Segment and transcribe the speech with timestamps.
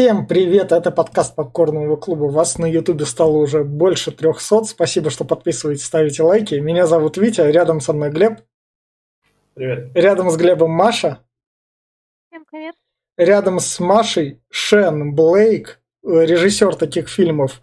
[0.00, 2.24] Всем привет, это подкаст Попкорного клуба.
[2.24, 4.64] Вас на ютубе стало уже больше 300.
[4.64, 6.54] Спасибо, что подписываетесь, ставите лайки.
[6.54, 8.38] Меня зовут Витя, рядом со мной Глеб.
[9.52, 9.90] Привет.
[9.94, 11.22] Рядом с Глебом Маша.
[12.30, 12.74] Всем привет.
[13.18, 17.60] Рядом с Машей Шен Блейк, режиссер таких фильмов,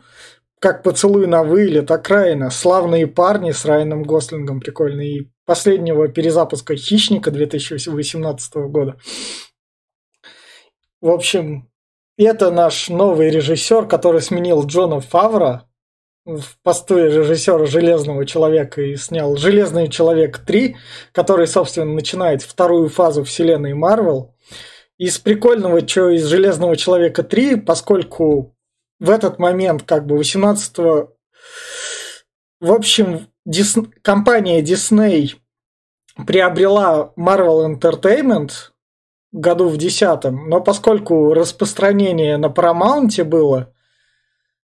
[0.59, 7.31] как «Поцелуй на вылет», «Окраина», «Славные парни» с Райаном Гослингом, прикольный, и последнего перезапуска «Хищника»
[7.31, 8.95] 2018 года.
[11.01, 11.71] В общем,
[12.23, 15.67] это наш новый режиссер, который сменил Джона Фавра
[16.25, 20.75] в посту режиссера «Железного человека» и снял «Железный человек 3»,
[21.13, 24.35] который, собственно, начинает вторую фазу вселенной Марвел.
[24.97, 28.55] Из прикольного, что из «Железного человека 3», поскольку
[28.99, 31.09] в этот момент, как бы 18 -го...
[32.59, 33.77] В общем, Дис...
[34.01, 35.35] компания Disney
[36.25, 38.51] приобрела Marvel Entertainment
[39.31, 43.73] году в десятом, но поскольку распространение на Paramount было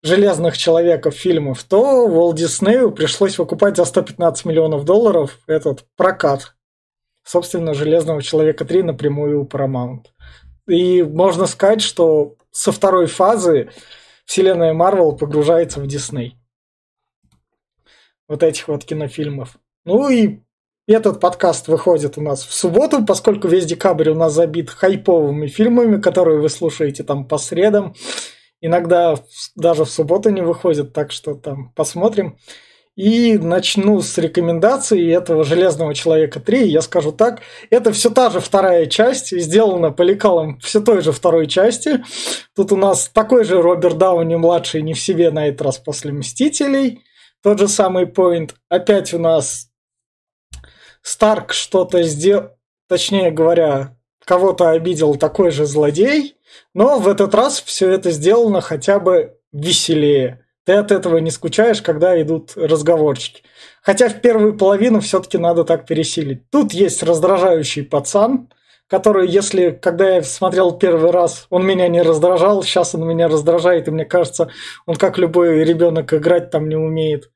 [0.02, 6.54] «Железных человеков» фильмов, то Walt Disney пришлось выкупать за 115 миллионов долларов этот прокат.
[7.24, 10.06] Собственно, «Железного человека 3» напрямую у Paramount.
[10.68, 13.70] И можно сказать, что со второй фазы
[14.24, 16.36] вселенная Марвел погружается в Дисней.
[18.28, 19.56] Вот этих вот кинофильмов.
[19.84, 20.40] Ну и
[20.94, 26.00] этот подкаст выходит у нас в субботу, поскольку весь декабрь у нас забит хайповыми фильмами,
[26.00, 27.94] которые вы слушаете там по средам.
[28.60, 29.16] Иногда
[29.56, 32.38] даже в субботу не выходит, так что там посмотрим.
[32.94, 36.64] И начну с рекомендаций этого «Железного человека 3».
[36.64, 41.12] Я скажу так, это все та же вторая часть, сделана по лекалам все той же
[41.12, 42.02] второй части.
[42.54, 47.02] Тут у нас такой же Роберт Дауни-младший не в себе на этот раз после «Мстителей».
[47.42, 48.54] Тот же самый поинт.
[48.70, 49.68] Опять у нас
[51.06, 52.48] Старк что-то сделал,
[52.88, 56.34] точнее говоря, кого-то обидел такой же злодей,
[56.74, 60.44] но в этот раз все это сделано хотя бы веселее.
[60.64, 63.44] Ты от этого не скучаешь, когда идут разговорчики.
[63.82, 66.50] Хотя в первую половину все-таки надо так пересилить.
[66.50, 68.48] Тут есть раздражающий пацан,
[68.88, 73.86] который, если, когда я смотрел первый раз, он меня не раздражал, сейчас он меня раздражает,
[73.86, 74.50] и мне кажется,
[74.86, 77.30] он как любой ребенок играть там не умеет.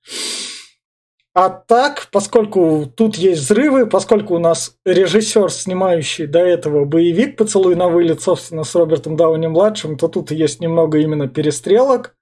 [1.32, 7.76] А так, поскольку тут есть взрывы, поскольку у нас режиссер, снимающий до этого боевик «Поцелуй
[7.76, 12.16] на вылет», собственно, с Робертом Дауни-младшим, то тут есть немного именно перестрелок,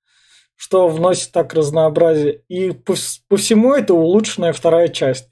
[0.56, 2.42] что вносит так разнообразие.
[2.48, 2.94] И по,
[3.28, 5.30] по всему это улучшенная вторая часть.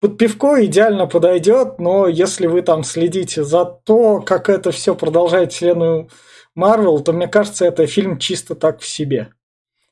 [0.00, 5.52] Под пивко идеально подойдет, но если вы там следите за то, как это все продолжает
[5.52, 6.10] вселенную
[6.56, 9.30] Марвел, то мне кажется, это фильм чисто так в себе.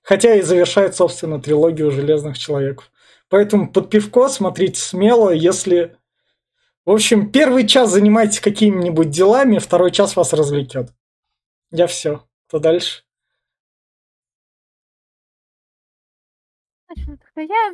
[0.03, 2.92] Хотя и завершает, собственно, трилогию Железных Человеков.
[3.33, 5.97] Поэтому под пивко смотрите смело, если...
[6.85, 10.93] В общем, первый час занимайтесь какими-нибудь делами, второй час вас развлекет.
[11.71, 12.29] Я все.
[12.51, 13.05] То дальше.
[17.35, 17.73] Я,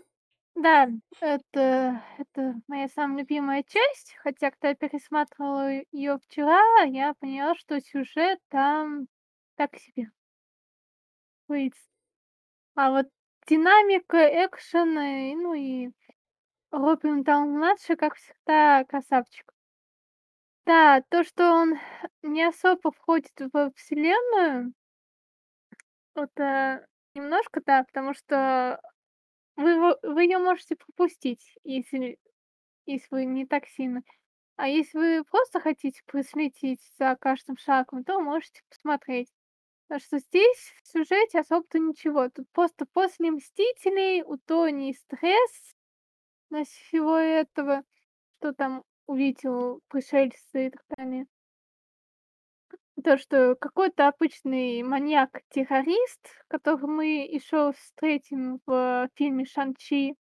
[0.54, 7.56] да, это, это моя самая любимая часть, хотя когда я пересматривала ее вчера, я поняла,
[7.56, 9.08] что сюжет там
[9.56, 10.12] так себе.
[12.76, 13.08] А вот
[13.48, 14.92] Динамика, экшен,
[15.42, 15.90] ну и
[16.70, 19.50] Робин Даун-младший, как всегда, красавчик.
[20.66, 21.78] Да, то, что он
[22.22, 24.74] не особо входит во вселенную,
[26.14, 28.82] это немножко, да, потому что
[29.56, 32.18] вы, вы ее можете пропустить, если,
[32.84, 34.02] если вы не так сильно.
[34.56, 39.32] А если вы просто хотите проследить за каждым шагом, то можете посмотреть.
[39.96, 42.28] Что здесь в сюжете особо-то ничего.
[42.28, 45.74] Тут просто после «Мстителей» у Тони стресс
[46.50, 47.82] на всего этого,
[48.38, 51.26] что там увидел пришельцы и так далее.
[53.02, 60.16] То, что какой-то обычный маньяк-террорист, которого мы еще встретим в фильме «Шанчи»,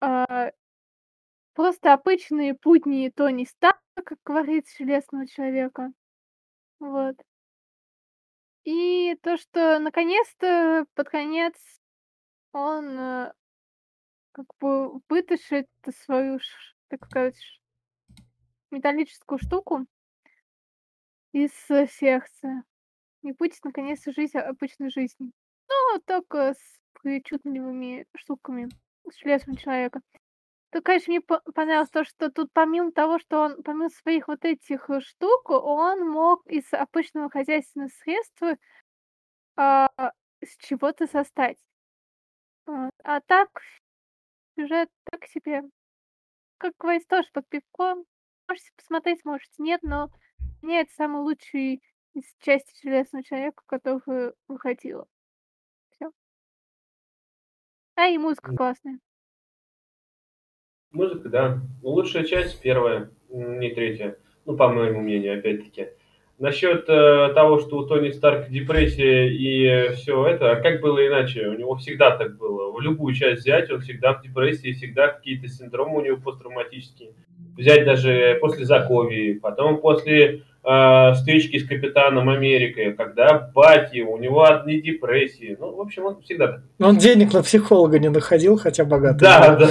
[0.00, 0.50] а,
[1.54, 5.92] просто обычные путни Тони Старка, как говорит Железного Человека.
[6.78, 7.16] Вот.
[8.64, 11.54] И то, что наконец-то, под конец,
[12.52, 13.32] он э,
[14.32, 15.68] как бы вытащит
[16.04, 16.38] свою,
[16.88, 17.36] так сказать,
[18.70, 19.86] металлическую штуку
[21.32, 22.62] из э, сердца
[23.22, 25.32] и будет наконец-то жить обычной жизнью.
[25.68, 28.68] Ну, только с причудливыми штуками,
[29.10, 30.00] с железом человека.
[30.72, 34.88] То, конечно, мне понравилось то, что тут помимо того, что он, помимо своих вот этих
[34.88, 38.56] э, штук, он мог из обычного хозяйственного средства
[39.54, 39.90] а,
[40.42, 41.58] с чего-то состать.
[42.64, 42.90] Вот.
[43.04, 43.50] А так,
[44.56, 45.60] сюжет так себе.
[46.56, 48.06] Как говорится, тоже под пивком.
[48.48, 50.08] Можете посмотреть, можете нет, но
[50.62, 51.82] мне это самый лучший
[52.14, 55.06] из части Железного Человека, которую выходила.
[55.90, 56.10] Все.
[57.94, 59.00] А и музыка классная.
[60.92, 61.60] Музыка, да.
[61.82, 64.16] Лучшая часть первая, не третья.
[64.44, 65.88] Ну, по моему мнению, опять-таки.
[66.38, 71.46] Насчет э, того, что у Тони Старк депрессия и все это, а как было иначе?
[71.46, 72.72] У него всегда так было.
[72.72, 77.12] В любую часть взять, он всегда в депрессии, всегда какие-то синдромы у него посттравматические.
[77.56, 84.44] Взять даже после Заковии, потом после э, стычки с Капитаном Америкой, когда Бати, у него
[84.44, 85.56] одни депрессии.
[85.58, 86.60] Ну, в общем, он всегда так.
[86.80, 89.20] Он денег на психолога не находил, хотя богатый.
[89.20, 89.68] Да, да,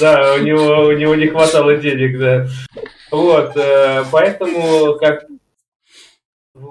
[0.00, 2.46] да, у него, у него не хватало денег, да.
[3.10, 5.26] Вот, э, поэтому как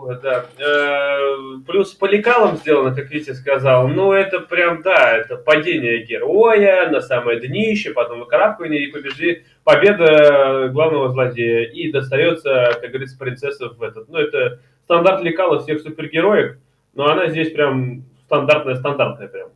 [0.03, 0.45] вот, да.
[0.59, 3.87] Э, плюс по лекалам сделано, как Витя сказал.
[3.87, 10.69] Ну, это прям, да, это падение героя на самое днище, потом выкарабкивание и побежи, победа
[10.71, 11.69] главного злодея.
[11.69, 14.07] И достается, как говорится, принцесса в этот.
[14.07, 16.57] Ну, это стандарт лекала всех супергероев,
[16.93, 19.49] но она здесь прям стандартная-стандартная прям.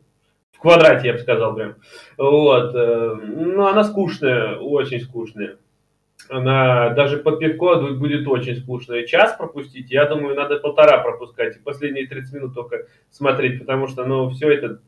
[0.52, 1.76] В квадрате, я бы сказал прям.
[2.18, 2.76] Вот.
[2.76, 5.58] Э, ну, она скучная, очень скучная
[6.30, 9.04] она даже под пивко будет очень скучно.
[9.06, 11.58] час пропустить, я думаю, надо полтора пропускать.
[11.58, 14.80] И последние 30 минут только смотреть, потому что, ну, все это,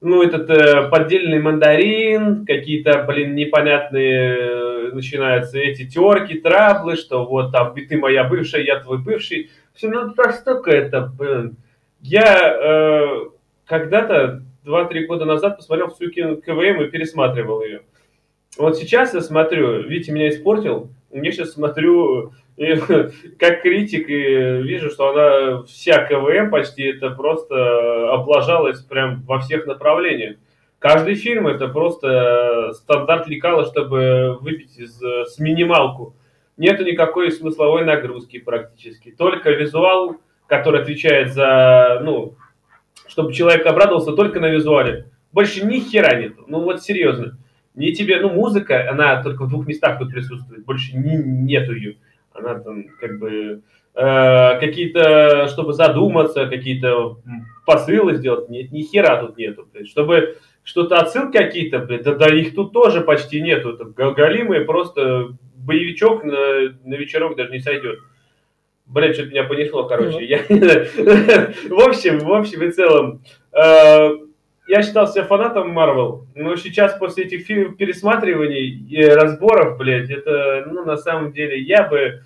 [0.00, 7.52] ну, этот э, поддельный мандарин, какие-то, блин, непонятные э, начинаются эти терки, траблы, что вот
[7.52, 9.50] там ты моя бывшая, я твой бывший.
[9.74, 11.56] Все, ну, настолько это, блин.
[12.00, 13.26] Я э,
[13.66, 17.82] когда-то, 2-3 года назад посмотрел всю КВМ и пересматривал ее.
[18.58, 22.74] Вот сейчас я смотрю, Витя меня испортил, я сейчас смотрю и,
[23.38, 29.66] как критик и вижу, что она вся КВМ почти это просто облажалась прям во всех
[29.66, 30.36] направлениях.
[30.80, 36.16] Каждый фильм это просто стандарт лекала, чтобы выпить из, с минималку.
[36.56, 39.10] Нету никакой смысловой нагрузки практически.
[39.12, 40.16] Только визуал,
[40.46, 42.34] который отвечает за, ну,
[43.06, 45.06] чтобы человек обрадовался только на визуале.
[45.32, 46.44] Больше ни хера нету.
[46.48, 47.38] Ну вот серьезно
[47.74, 51.96] не тебе, ну, музыка, она только в двух местах тут присутствует, больше не, нету ее.
[52.32, 53.62] Она там как бы
[53.94, 57.18] э, какие-то, чтобы задуматься, какие-то
[57.66, 59.68] посылы сделать, нет, ни хера тут нету.
[59.72, 59.88] Блядь.
[59.88, 63.70] Чтобы что-то отсылки какие-то, блядь, да, да их тут тоже почти нету.
[63.70, 68.00] Это галимые просто боевичок на, на вечерок даже не сойдет.
[68.86, 70.18] Блять, что-то меня понесло, короче.
[70.18, 70.20] Ну.
[70.20, 74.10] Я, в общем, в общем и целом, э,
[74.70, 80.64] я считал себя фанатом Марвел, но сейчас после этих фильмов, пересматриваний и разборов, блядь, это,
[80.70, 82.22] ну, на самом деле, я бы,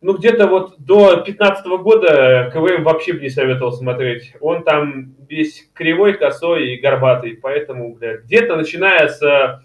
[0.00, 4.32] ну, где-то вот до 15 года КВМ вообще бы не советовал смотреть.
[4.40, 9.62] Он там весь кривой, косой и горбатый, поэтому, блядь, где-то начиная с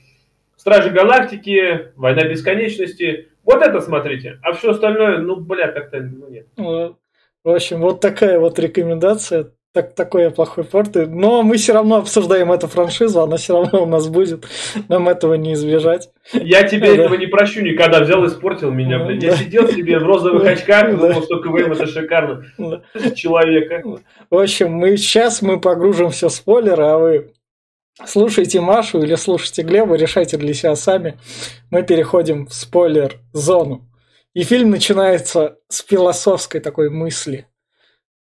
[0.58, 6.48] Стражи Галактики, Война Бесконечности, вот это смотрите, а все остальное, ну, бля, как-то, ну, нет.
[6.58, 10.96] В общем, вот такая вот рекомендация так, такой я плохой порт.
[10.96, 14.46] Но мы все равно обсуждаем эту франшизу, она все равно у нас будет.
[14.90, 16.10] Нам этого не избежать.
[16.34, 17.04] Я тебе да.
[17.04, 18.02] этого не прощу никогда.
[18.02, 19.20] Взял и испортил меня, ну, блядь.
[19.20, 19.28] Да.
[19.28, 22.44] Я сидел себе в розовых очках и думал, что КВМ это шикарно.
[23.16, 23.84] Человека.
[24.30, 27.32] В общем, мы сейчас мы погружимся в спойлеры, а вы
[28.06, 31.18] слушайте Машу или слушайте Глеба, решайте для себя сами.
[31.70, 33.88] Мы переходим в спойлер-зону.
[34.34, 37.46] И фильм начинается с философской такой мысли–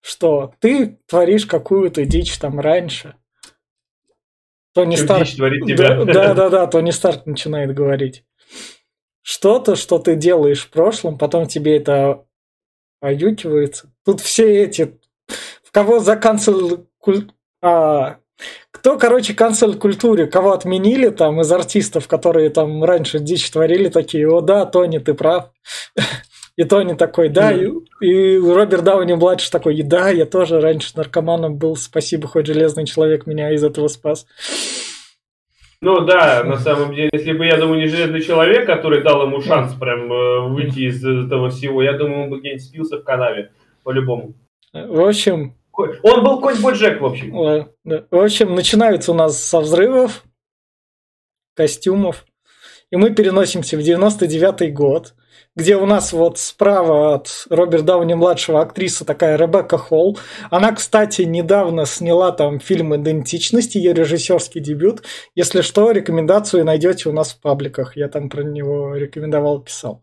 [0.06, 3.16] что ты творишь какую-то дичь там раньше.
[4.72, 5.26] Тони Старк...
[5.36, 8.24] Да, да, да, да, Тони Старк начинает говорить.
[9.22, 12.24] Что-то, что ты делаешь в прошлом, потом тебе это
[13.00, 13.92] оюкивается.
[14.04, 14.96] Тут все эти...
[15.64, 16.86] В кого за канцель...
[17.60, 18.18] А,
[18.70, 24.30] кто, короче, канцель культуре, кого отменили там из артистов, которые там раньше дичь творили, такие,
[24.30, 25.50] о да, Тони, ты прав.
[26.56, 27.70] И Тони такой, да, и,
[28.00, 33.26] и Роберт Дауни младший такой, да, я тоже раньше наркоманом был, спасибо, хоть железный человек
[33.26, 34.26] меня из этого спас.
[35.82, 39.42] Ну да, на самом деле, если бы, я думаю, не железный человек, который дал ему
[39.42, 43.50] шанс прям э, выйти из этого всего, я думаю, он бы где-нибудь спился в канаве,
[43.84, 44.32] по-любому.
[44.72, 45.54] В общем...
[46.02, 47.68] Он был конь Боджек, в общем.
[47.84, 48.06] Да.
[48.10, 50.24] В общем, начинаются у нас со взрывов,
[51.54, 52.24] костюмов,
[52.90, 55.12] и мы переносимся в 99 год–
[55.54, 60.18] где у нас вот справа от Роберта Дауни-младшего актриса такая Ребекка Холл.
[60.50, 65.02] Она, кстати, недавно сняла там фильм «Идентичность», ее режиссерский дебют.
[65.34, 67.96] Если что, рекомендацию найдете у нас в пабликах.
[67.96, 70.02] Я там про него рекомендовал, писал.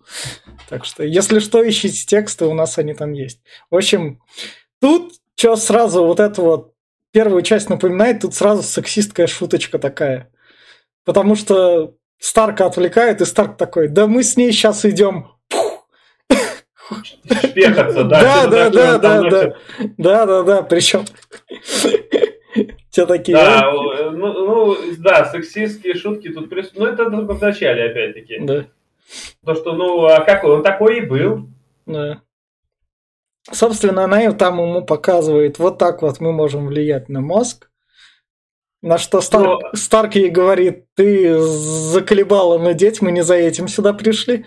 [0.70, 3.42] Так что, если что, ищите тексты, у нас они там есть.
[3.70, 4.22] В общем,
[4.82, 6.74] тут что сразу вот это вот
[7.12, 10.32] первую часть напоминает, тут сразу сексистская шуточка такая.
[11.06, 15.28] Потому что Старка отвлекает, и Старк такой, да мы с ней сейчас идем
[17.26, 18.22] шпехаться, да.
[18.22, 19.56] Да, да, да, да, да.
[19.98, 21.04] Да, да, да, причем
[22.92, 23.36] те такие.
[23.36, 23.70] Да,
[24.14, 26.98] ну, ну, да, сексистские шутки тут присутствуют.
[26.98, 28.40] Ну, это только в начале, опять-таки.
[28.40, 28.68] Да.
[29.46, 31.50] То, что, ну, а как он такой и был.
[31.86, 32.22] Да.
[33.52, 37.70] Собственно, она там ему показывает, вот так вот мы можем влиять на мозг.
[38.84, 39.60] На что Старк, Но...
[39.76, 44.44] Старк ей говорит, ты заколебала надеть, мы не за этим сюда пришли.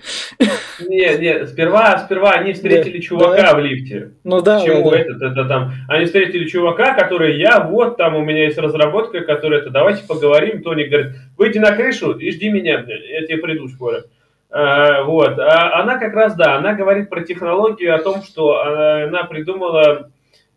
[0.79, 3.55] Не, не, сперва, сперва они встретили да, чувака да.
[3.55, 4.11] в лифте.
[4.25, 4.63] Ну да.
[4.63, 5.73] Чему да, этот, это там.
[5.89, 10.63] Они встретили чувака, который я, вот там у меня есть разработка, которая это, давайте поговорим.
[10.63, 14.05] Тони говорит, выйди на крышу и жди меня, я тебе приду скоро.
[14.51, 15.39] А, вот.
[15.39, 20.11] А она как раз, да, она говорит про технологию, о том, что она придумала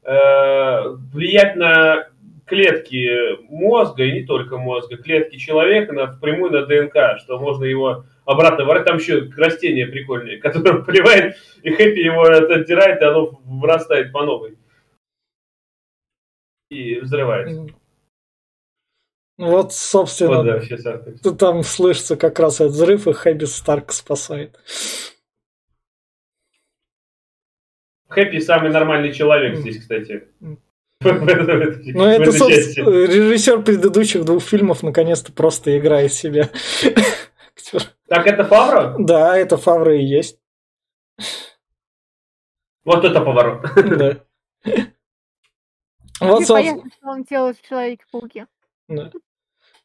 [0.04, 0.82] э,
[1.14, 2.10] влиять на
[2.50, 8.04] клетки мозга, и не только мозга, клетки человека на, впрямую на ДНК, что можно его
[8.26, 8.86] обратно ворать.
[8.86, 14.58] Там еще растение прикольное, которое поливает, и Хэппи его отдирает, и оно вырастает по новой.
[16.70, 17.68] И взрывается.
[19.38, 24.60] Вот, собственно, вот, да, ты там слышится как раз этот взрыв, и Хэппи Старк спасает.
[28.10, 30.28] Хэппи самый нормальный человек здесь, кстати.
[31.02, 31.10] Ну,
[32.06, 36.50] это, собственно, режиссер предыдущих двух фильмов наконец-то просто играет себя.
[38.08, 38.96] Так это Фавро?
[38.98, 40.40] Да, это Фавро и есть.
[42.84, 43.66] Вот это поворот.
[43.76, 44.18] Да.
[46.22, 46.84] Вот, собственно...
[46.98, 48.48] что он делает в Человеке-пауке.
[48.90, 49.12] Да.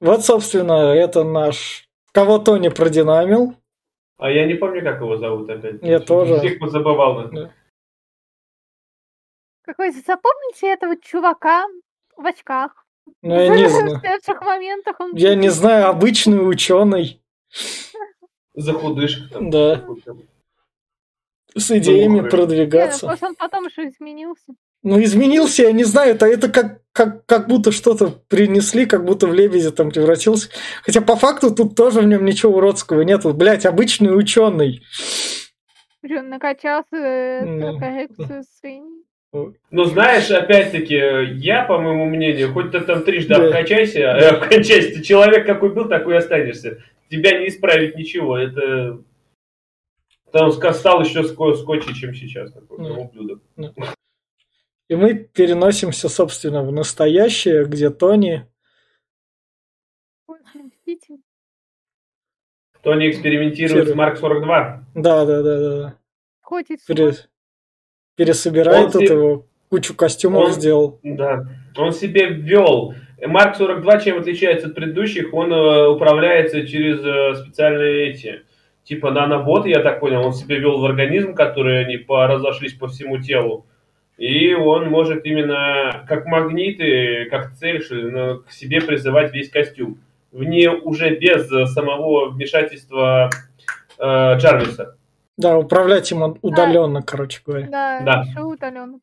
[0.01, 1.89] Вот, собственно, это наш...
[2.11, 3.55] Кого Тони продинамил.
[4.19, 5.81] А я не помню, как его зовут опять.
[5.83, 6.39] Я тоже.
[6.39, 7.29] Всех позабывал.
[7.31, 7.53] Да.
[9.65, 11.67] Какой запомните этого чувака
[12.17, 12.85] в очках.
[13.23, 14.01] Ну, я не знаю.
[14.01, 15.15] В моментах он...
[15.15, 17.23] Я не знаю, обычный ученый.
[18.55, 19.39] За худышка.
[19.41, 19.85] Да.
[21.55, 23.07] С идеями продвигаться.
[23.07, 24.55] Нет, он потом еще изменился.
[24.83, 29.27] Ну, изменился, я не знаю, это, это как, как, как будто что-то принесли, как будто
[29.27, 30.51] в лебедя там превратился.
[30.83, 33.25] Хотя по факту тут тоже в нем ничего уродского нет.
[33.25, 34.83] Вот, блядь, обычный ученый.
[36.03, 39.04] Блин, накачался ну, коррекцию свиньи.
[39.71, 43.47] Ну, знаешь, опять-таки, я, по моему мнению, хоть ты там трижды да.
[43.47, 46.85] обкачайся, э, обкачайся, человек какой был, такой и останешься.
[47.11, 49.03] Тебя не исправить ничего, это...
[50.31, 52.95] Там стал еще скотче, чем сейчас, такой да.
[52.95, 53.43] ублюдок.
[53.57, 53.73] Да.
[54.89, 58.47] И мы переносимся, собственно, в настоящее, где Тони...
[62.83, 64.87] Тони экспериментирует с Марк 42.
[64.95, 65.99] Да, да, да, да.
[66.43, 67.15] Хоть Пере...
[68.17, 69.15] Пересобирает тут себе...
[69.15, 71.01] его, кучу костюмов он, сделал.
[71.03, 72.95] Да, он себе ввел.
[73.27, 75.33] Марк 42 чем отличается от предыдущих?
[75.33, 78.43] Он э, управляется через э, специальные эти,
[78.85, 80.25] типа наноботы, я так понял.
[80.25, 83.67] Он себе ввел в организм, которые они по, разошлись по всему телу.
[84.17, 89.99] И он может именно как магниты, как цель к себе призывать весь костюм.
[90.31, 93.31] Вне уже без самого вмешательства
[93.99, 94.97] э, Джарвиса.
[95.37, 97.07] Да, управлять им удаленно, да.
[97.07, 97.69] короче говоря.
[97.69, 98.25] Да, да.
[98.27, 98.99] еще удаленно.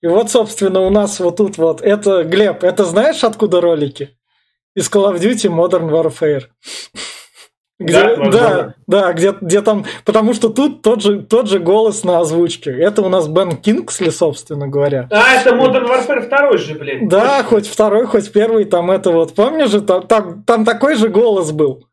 [0.00, 4.16] И вот, собственно, у нас вот тут вот, это, Глеб, это знаешь, откуда ролики?
[4.74, 6.44] Из Call of Duty Modern Warfare.
[7.80, 12.02] Где, да, да, да, где, где там, потому что тут тот же, тот же голос
[12.02, 12.72] на озвучке.
[12.72, 15.06] Это у нас Бен Кингсли, собственно говоря.
[15.12, 17.08] А, это Modern Warfare второй же, блин.
[17.08, 21.08] Да, хоть второй, хоть первый, там это вот, помнишь же, там, там, там такой же
[21.08, 21.87] голос был.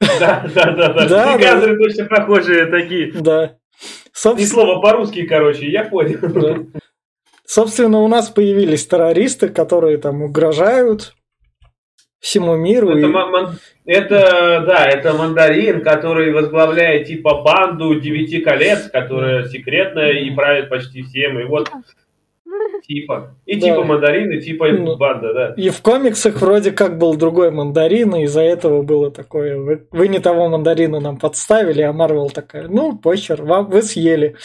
[0.00, 1.38] Да, да, да, да.
[1.38, 3.12] кадры точно похожие такие.
[3.12, 3.56] Да.
[4.12, 4.44] Собственно...
[4.44, 6.18] И слово по-русски, короче, я понял.
[6.22, 6.80] Да.
[7.46, 11.14] Собственно, у нас появились террористы, которые там угрожают
[12.18, 12.90] всему миру.
[12.90, 13.10] Это, и...
[13.10, 13.58] ман...
[13.84, 21.02] это, да, это мандарин, который возглавляет типа банду девяти колец, которая секретная и правит почти
[21.02, 21.38] всем.
[21.38, 21.70] И вот
[22.82, 23.36] Типа.
[23.46, 23.68] И да.
[23.68, 25.54] типа мандарин, и типа ну, банда, да.
[25.56, 30.08] И в комиксах вроде как был другой мандарин, и из-за этого было такое, вы, вы
[30.08, 34.36] не того мандарина нам подставили, а Марвел такая, ну, похер, вам, вы съели.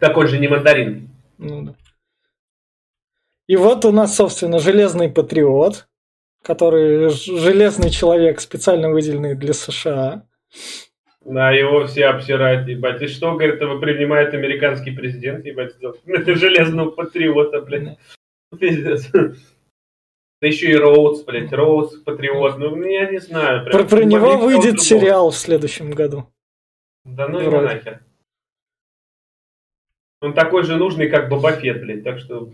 [0.00, 1.08] Такой же не мандарин.
[1.38, 1.74] Ну, да.
[3.46, 5.88] И вот у нас, собственно, Железный Патриот,
[6.42, 10.24] который железный человек, специально выделенный для США.
[11.30, 13.00] Да, его все обсирают, ебать.
[13.02, 17.98] И что, говорит, его принимает американский президент, ебать, это железного патриота, блядь.
[18.58, 19.08] Пиздец.
[19.12, 22.58] Да еще и Роудс, блядь, Роудс, патриот.
[22.58, 23.64] Ну, я не знаю.
[23.64, 26.26] Прям, про, про него выйдет сериал в следующем году.
[27.04, 28.02] Да ну его нахер.
[30.20, 32.50] Он такой же нужный, как Бабафет, блядь, так что...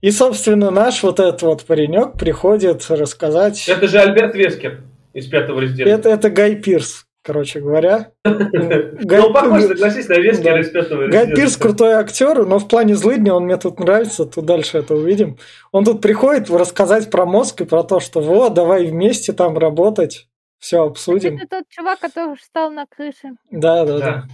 [0.00, 3.68] И, собственно, наш вот этот вот паренек приходит рассказать...
[3.68, 4.84] Это же Альберт Вескер.
[5.12, 5.90] Из пятого резидента.
[5.90, 8.12] Это, это Гай Пирс, короче говоря.
[8.24, 11.36] Ну, он похож, согласись, на Вескера из пятого Гай резидента.
[11.36, 15.38] Пирс крутой актер, но в плане злыдня он мне тут нравится, тут дальше это увидим.
[15.72, 20.28] Он тут приходит рассказать про мозг и про то, что вот, давай вместе там работать,
[20.58, 21.36] все обсудим.
[21.36, 23.30] Это тот чувак, который встал на крыше.
[23.50, 24.24] Да, да, Да.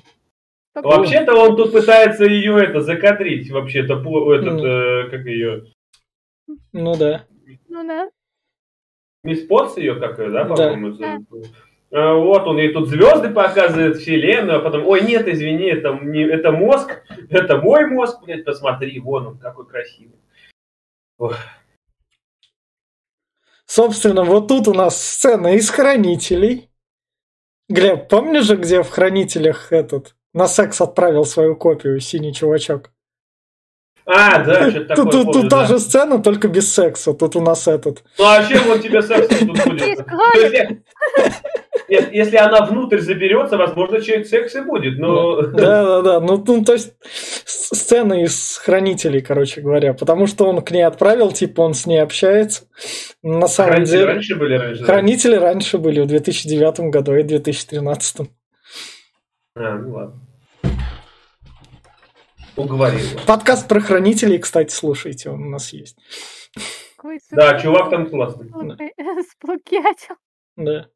[0.74, 0.82] да.
[0.82, 4.66] Вообще-то он тут пытается ее это закадрить, вообще-то, этот, Ну.
[4.66, 5.64] э, как ее,
[6.72, 7.24] Ну да.
[7.68, 8.10] Ну да.
[9.26, 10.54] Мисс Потс ее, как ее, да, Да.
[10.54, 10.92] по-моему?
[10.92, 11.26] зовут?
[11.92, 16.22] А, Вот он ей тут звезды показывает, вселенную, а потом, ой, нет, извини, это, не,
[16.22, 20.16] это мозг, это мой мозг, блядь, посмотри, вон он, какой красивый.
[23.66, 26.70] Собственно, вот тут у нас сцена из хранителей.
[27.68, 32.92] Глеб, помнишь же, где в хранителях этот на секс отправил свою копию синий чувачок?
[34.08, 35.66] А, да, что-то такое Тут, тут, помню, тут та да.
[35.66, 37.12] же сцена, только без секса.
[37.12, 38.04] Тут у нас этот.
[38.18, 39.98] Ну, а чем он тебе секс тут будет?
[41.88, 45.42] Нет, если она внутрь заберется, возможно, чей-то секс и будет, но...
[45.42, 46.20] Да, да, да.
[46.20, 46.92] Ну, ну, то есть
[47.44, 49.92] с- сцена из хранителей, короче говоря.
[49.94, 52.64] Потому что он к ней отправил, типа он с ней общается.
[53.22, 54.04] На самом Хранители деле.
[54.06, 54.80] раньше были раньше?
[54.80, 54.86] да?
[54.86, 58.30] Хранители раньше были в 2009 году и 2013.
[59.56, 60.20] А, ну ладно.
[62.56, 63.00] Уговорил.
[63.26, 65.98] Подкаст про хранителей, кстати, слушайте, он у нас есть.
[66.96, 68.48] Какой Да, чувак там классный.
[69.30, 70.16] Сплагиатил.
[70.56, 70.86] Да.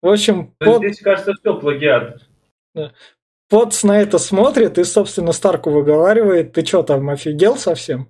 [0.00, 2.22] В общем, под, Здесь, кажется, все плагиат.
[3.48, 8.08] Потс на это смотрит и, собственно, Старку выговаривает, ты что там, офигел совсем?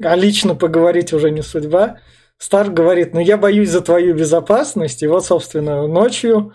[0.00, 1.98] А лично поговорить уже не судьба.
[2.38, 5.02] Старк говорит, ну я боюсь за твою безопасность.
[5.02, 6.54] И вот, собственно, ночью,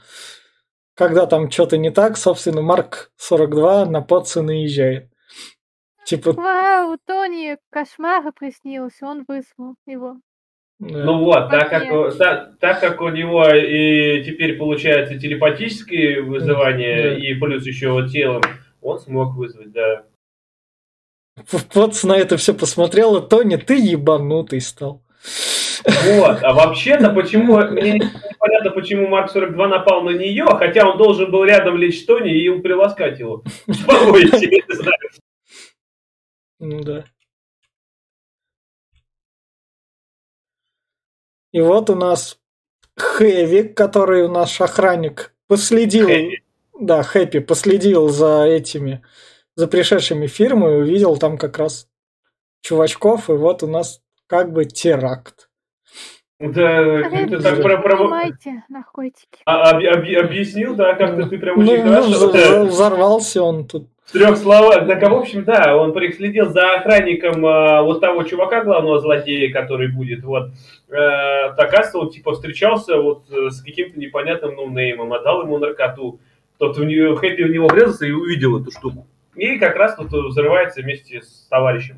[1.08, 5.10] когда там что-то не так, собственно, Марк 42 на Потса наезжает.
[6.06, 10.18] Типа, Вау, у Тони кошмара приснился, он вызвал его.
[10.82, 12.12] э, Ну вот, так как, Понятно.
[12.12, 17.16] та- так как у него и теперь получается телепатические вызывания Да.
[17.18, 18.42] и плюс еще вот телом,
[18.82, 20.06] он смог вызвать, да.
[21.74, 25.04] Потс на это все посмотрел, и Тони, ты ебанутый стал.
[25.24, 31.32] Вот, а вообще-то почему, мне непонятно, почему Марк 42 напал на нее, хотя он должен
[31.32, 33.44] был рядом лечь Тони и приласкать его.
[33.68, 34.98] Успокоить, я не знаю.
[36.60, 37.06] Ну да.
[41.52, 42.40] И вот у нас
[42.98, 46.44] Хэви, который у нас охранник, последил, Хэви.
[46.80, 49.04] да, Хэппи последил за этими,
[49.56, 51.90] за пришедшими фирмы и увидел там как раз
[52.62, 55.50] чувачков, и вот у нас как бы теракт.
[56.40, 57.98] Да, Ребята, ты так про- про-
[58.70, 59.38] наркотики.
[59.46, 62.32] а, об- об- объяснил, да, как-то ты прям Ну, очень ну, хорошо.
[62.32, 63.90] вза- взорвался он тут.
[64.06, 64.88] В трех словах.
[64.88, 69.52] Так, а в общем, да, он следил за охранником а, вот того чувака, главного злодея,
[69.54, 70.24] который будет.
[70.24, 70.50] Вот.
[70.90, 76.20] Э, так, он типа встречался вот э, с каким-то непонятным ноунеймом, отдал ему наркоту.
[76.58, 79.06] Тот в нее, Хэппи в него врезался и увидел эту штуку.
[79.36, 81.98] И как раз тут взрывается вместе с товарищем.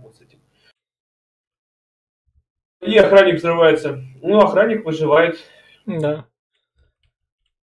[2.85, 4.01] И охранник взрывается.
[4.21, 5.37] Ну, охранник выживает.
[5.85, 6.25] Да.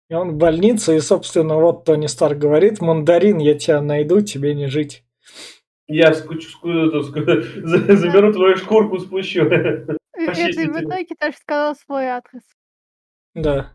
[0.08, 4.54] И он в больнице, и, собственно, вот Тони Старк говорит, мандарин, я тебя найду, тебе
[4.54, 5.04] не жить.
[5.86, 7.24] Я скучу, ску- эту, ску-
[7.66, 9.46] за- заберу твою шкурку, спущу.
[9.46, 12.42] И это и в итоге даже сказал свой адрес.
[13.34, 13.72] Да.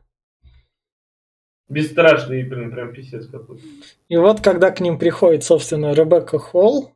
[1.70, 3.64] Бесстрашный, блин, прям писец какой-то.
[4.08, 6.94] И вот когда к ним приходит, собственно, Ребекка Холл,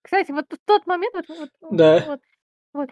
[0.00, 1.26] Кстати, вот в тот момент, вот,
[1.60, 2.04] вот, Да.
[2.06, 2.20] вот,
[2.78, 2.90] вот,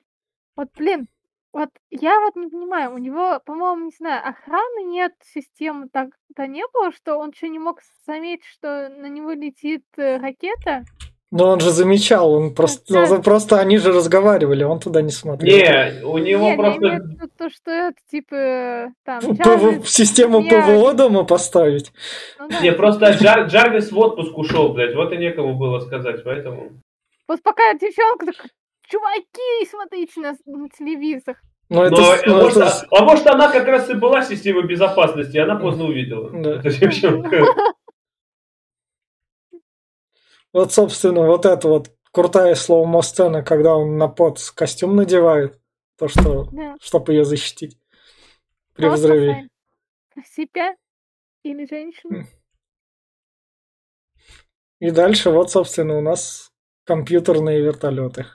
[0.57, 1.07] вот, блин,
[1.53, 6.65] вот я вот не понимаю, у него, по-моему, не знаю, охраны нет, системы так-то не
[6.75, 10.85] было, что он что, не мог заметить, что на него летит э, ракета?
[11.33, 13.07] но он же замечал, он просто, Да.
[13.09, 15.57] ну, просто они же разговаривали, он туда не смотрел.
[15.57, 16.81] Не, у него Нет, я просто...
[16.81, 21.93] в виду то, что это, типа, э, там, ПВ систему я- ПВО дома поставить.
[22.39, 22.61] ну да.
[22.61, 26.81] Не, просто Джар- Джарвис в отпуск ушел, блядь, вот и некому было сказать, поэтому...
[27.29, 28.33] Вот пока девчонка
[28.89, 31.41] чуваки, смотрите на, на телевизор.
[31.69, 33.95] Но это, Но, с- а, ну, может, это а, а может, она как раз и
[33.95, 36.31] была системой безопасности, она поздно увидела.
[36.31, 36.63] Да.
[40.53, 45.61] Вот, собственно, вот это вот крутая слово сцена, когда он на пот костюм надевает,
[45.99, 46.77] то, что, Да.
[46.81, 47.79] чтобы ее защитить
[48.75, 49.49] при Кого взрыве.
[50.25, 50.77] Себя
[51.43, 52.25] или женщину?
[54.79, 56.53] И дальше вот, собственно, у нас
[56.85, 58.27] компьютерные вертолеты.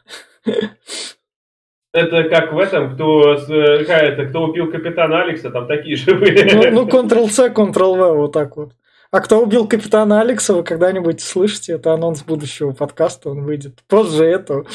[1.94, 6.72] Это как в этом, кто, э, это, кто убил капитана Алекса, там такие же были.
[6.72, 8.74] Ну, ну Ctrl-C, Ctrl-V, вот так вот.
[9.12, 11.74] А кто убил капитана Алекса, вы когда-нибудь слышите?
[11.74, 14.66] Это анонс будущего подкаста, он выйдет позже этого.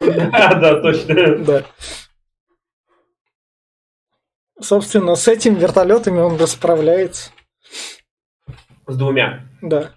[0.00, 1.36] Да, да, точно.
[1.44, 1.64] Да.
[4.58, 7.30] Собственно, с этими вертолетами он расправляется.
[8.86, 9.44] С двумя.
[9.60, 9.90] Да.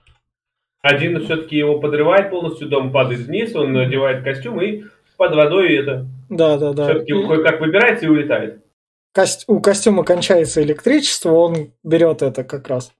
[0.83, 4.83] Один все-таки его подрывает полностью, дом падает вниз, он надевает костюм и
[5.15, 6.83] под водой это Да, да, да.
[6.89, 8.61] все-таки И кое-как выбирается и улетает.
[9.15, 12.91] кост- У костюма кончается электричество, он берет это как раз.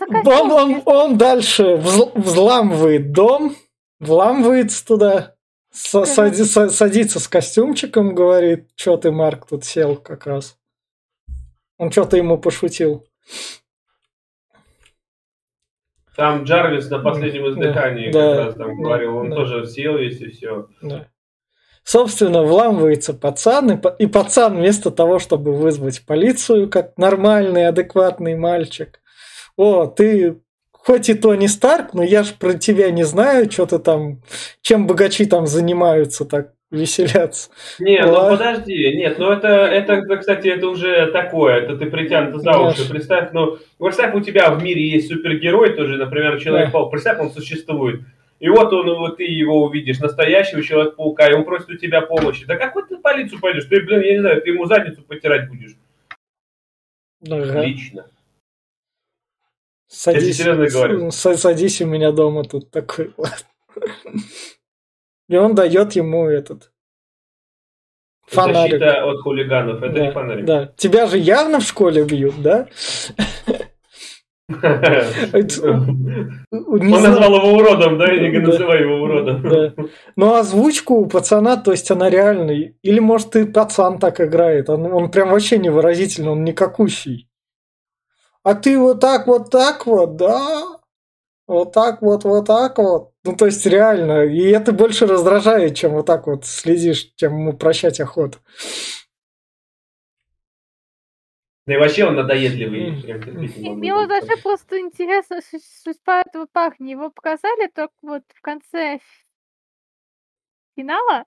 [0.00, 3.54] Ну да, Он, он, он дальше взл- взламывает дом,
[4.00, 5.34] вламывается туда,
[5.92, 6.06] Ага.
[6.06, 10.56] сади- са- садится с костюмчиком, говорит, что ты, Марк, тут сел как раз.
[11.76, 13.04] Он что-то ему пошутил.
[16.16, 19.36] Там Джарвис на последнем Да, издыхании да, как раз там да, говорил, он да.
[19.36, 20.66] тоже сел весь и все.
[20.82, 21.08] Да.
[21.84, 29.00] Собственно, вламывается пацан, и, и пацан вместо того, чтобы вызвать полицию, как нормальный, адекватный мальчик,
[29.56, 30.40] о, ты
[30.72, 34.22] хоть и Тони Старк, но я ж про тебя не знаю, что ты там,
[34.62, 37.50] чем богачи там занимаются, так веселятся.
[37.78, 38.30] Не, Ладно.
[38.30, 42.88] ну подожди, нет, ну это, это, кстати, это уже такое, это ты притянут за уши.
[42.88, 48.00] Представь, ну, представь, у тебя в мире есть супергерой тоже, например, Человек-паук, представь, он существует.
[48.38, 52.44] И вот он, вот ты его увидишь, настоящего Человека-паука, и он просит у тебя помощи.
[52.44, 53.64] Да какой ты в полицию пойдешь?
[53.64, 55.76] Ты, блин, я не знаю, ты ему задницу потирать будешь.
[57.26, 57.64] Ага.
[57.64, 58.06] Лично.
[59.88, 61.10] Садись, серьезно говорю.
[61.10, 63.12] садись у меня дома тут такой.
[65.28, 66.72] И он дает ему этот
[68.26, 68.80] фонарик.
[68.80, 70.44] Защита от хулиганов, это да, не фонарик.
[70.44, 70.72] да.
[70.76, 72.68] Тебя же явно в школе бьют, да?
[74.48, 74.58] Он
[76.88, 78.12] назвал его уродом, да?
[78.12, 79.90] Я не называй его уродом.
[80.14, 82.74] Но озвучку у пацана, то есть она реальная.
[82.82, 84.70] Или, может, и пацан так играет.
[84.70, 87.28] Он прям вообще невыразительный, он никакущий.
[88.44, 90.78] А ты вот так, вот так вот, да?
[91.46, 93.12] Вот так вот, вот так вот.
[93.24, 94.24] Ну, то есть реально.
[94.24, 98.38] И это больше раздражает, чем вот так вот следишь, чем ему прощать охоту.
[101.66, 102.90] Да и вообще он надоедливый.
[103.74, 106.90] Мне вообще просто интересно су- судьба этого парня.
[106.92, 109.00] Его показали только вот в конце
[110.76, 111.24] финала.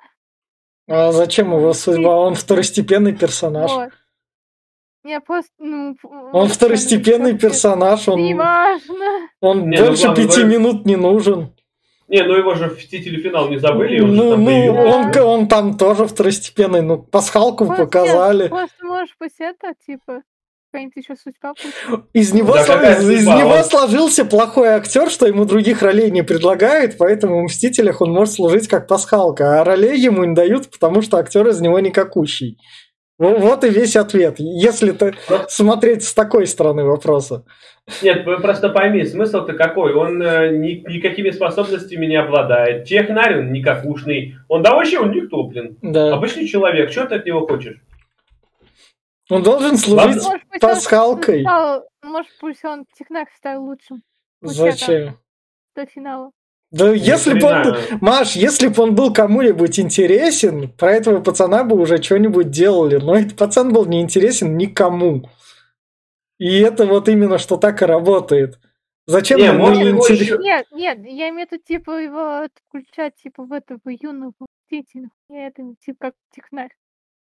[0.87, 2.17] А зачем его судьба?
[2.17, 3.71] Он второстепенный персонаж.
[3.71, 3.89] Вот.
[5.05, 5.95] Я просто, ну...
[6.33, 9.29] Он второстепенный персонаж, он, Неважно.
[9.39, 11.53] он Не, ну, больше главное, пяти говорю- минут не нужен.
[12.09, 13.21] Не, ну его же в «Мстители.
[13.21, 15.23] Финал» не забыли, он же ну, там ну, появился.
[15.23, 18.47] он, он там тоже второстепенный, ну, пасхалку нет, показали.
[18.47, 20.23] Просто можешь пусть это, типа,
[20.71, 21.53] какая-нибудь еще судьба.
[22.13, 25.81] Из него, Да сло- какая из, из него Он- сложился плохой актер, что ему других
[25.83, 30.33] ролей не предлагают, поэтому в «Мстителях» он может служить как пасхалка, а ролей ему не
[30.35, 32.57] дают, потому что актер из него никакущий.
[33.19, 35.37] Во- Вот и весь ответ, если ты Ну.
[35.49, 37.43] смотреть с такой стороны вопроса.
[38.01, 39.93] Нет, вы просто пойми, смысл-то какой?
[39.93, 42.85] Он э, ни- никакими способностями не обладает.
[42.85, 44.35] Технарь он никакушный.
[44.47, 45.77] Он да вообще он никто, блин.
[45.81, 46.13] Да.
[46.13, 46.91] Обычный человек.
[46.91, 47.77] Что ты от него хочешь?
[49.29, 51.41] Он должен служить Может, пусть он пасхалкой.
[51.41, 54.01] стал- может, пусть он технарь стал лучшим
[54.41, 55.17] Зачем?
[55.75, 56.31] до финала.
[56.71, 57.75] Да Ни если бы он...
[57.99, 62.97] Маш, если бы он был кому-нибудь интересен, про этого пацана бы уже что-нибудь делали.
[62.97, 65.29] Но этот пацан был не интересен никому.
[66.37, 68.59] И это вот именно что так и работает.
[69.07, 73.51] Зачем Не, его интерес- Нет, нет, я имею в виду, типа, его включать, типа, в
[73.51, 74.33] этого юного
[74.69, 75.09] деятеля.
[75.29, 76.69] Я это, типа, как технарь.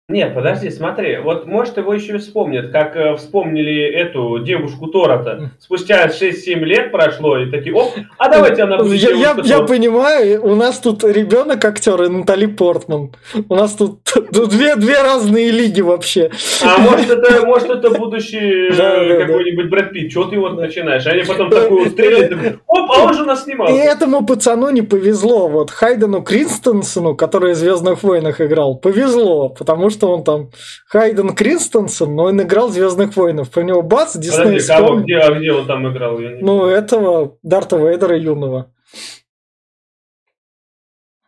[0.08, 1.18] Нет, подожди, смотри.
[1.18, 5.50] Вот может его еще и вспомнят, как э, вспомнили эту девушку Тора-то.
[5.60, 7.89] Спустя 6-7 лет прошло, и такие, оп,
[8.20, 9.65] а давайте она будет Я, я- я Тор».
[9.65, 13.15] понимаю, у нас тут ребенок актер и Натали Портман.
[13.50, 13.98] У нас тут
[14.32, 16.30] две, две разные лиги вообще.
[16.63, 21.08] А может это, может это будущий э, какой-нибудь Брэд Питт, что ты вот начинаешь?
[21.08, 23.74] Они потом такую стрелят, и, оп, а он же нас И снимался.
[23.74, 25.48] этому пацану не повезло.
[25.48, 30.50] Вот Хайдену Кринстенсену, который в Звездных войнах играл, повезло, потому что он там
[30.88, 33.50] Хайден Кринстенсен, но он играл Звездных войнах.
[33.50, 35.04] Про него бац, Дисней вспомнил.
[35.04, 36.20] где, а где он там играл?
[36.20, 38.72] Я не- Ну, этого Дарта Вейдера юного.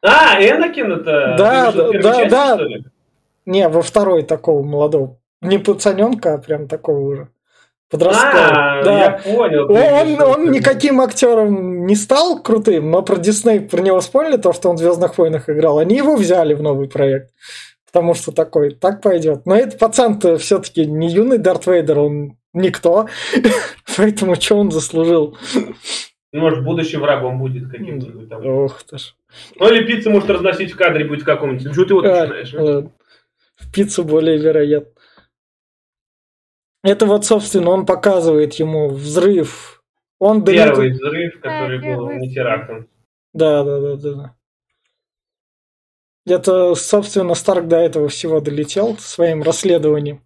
[0.01, 1.35] А, Энакин это?
[1.37, 2.55] Да, да, да, части, да.
[2.55, 2.69] что?
[3.45, 5.19] Не, во второй такого молодого.
[5.41, 7.29] Не пацаненка, а прям такого уже.
[7.89, 8.79] Подросткового.
[8.79, 8.99] А, да.
[8.99, 9.71] я понял.
[9.71, 14.69] Он, он никаким актером не стал крутым, но про Дисней про него вспомнили, то, что
[14.69, 15.79] он в Звездных войнах играл.
[15.79, 17.31] Они его взяли в новый проект.
[17.87, 19.45] Потому что такой, так пойдет.
[19.45, 23.07] Но этот пацан-то все-таки не юный Дарт Вейдер, он никто.
[23.97, 25.37] Поэтому что он заслужил?
[26.33, 28.45] Ну, Может, будущим врагом будет каким-нибудь там.
[28.45, 29.15] Ох ты ж.
[29.55, 31.71] Ну, или пиццу может разносить в кадре будет в каком-нибудь.
[31.73, 32.53] Что ты вот А, начинаешь?
[32.53, 32.91] ладно.
[33.55, 34.91] В пиццу более вероятно.
[36.83, 39.83] Это вот, собственно, он показывает ему взрыв.
[40.19, 42.87] Он Первый взрыв, который был не терактом.
[43.33, 44.35] Да, да, да, да.
[46.27, 50.21] Это, собственно, Старк до этого всего долетел своим расследованием.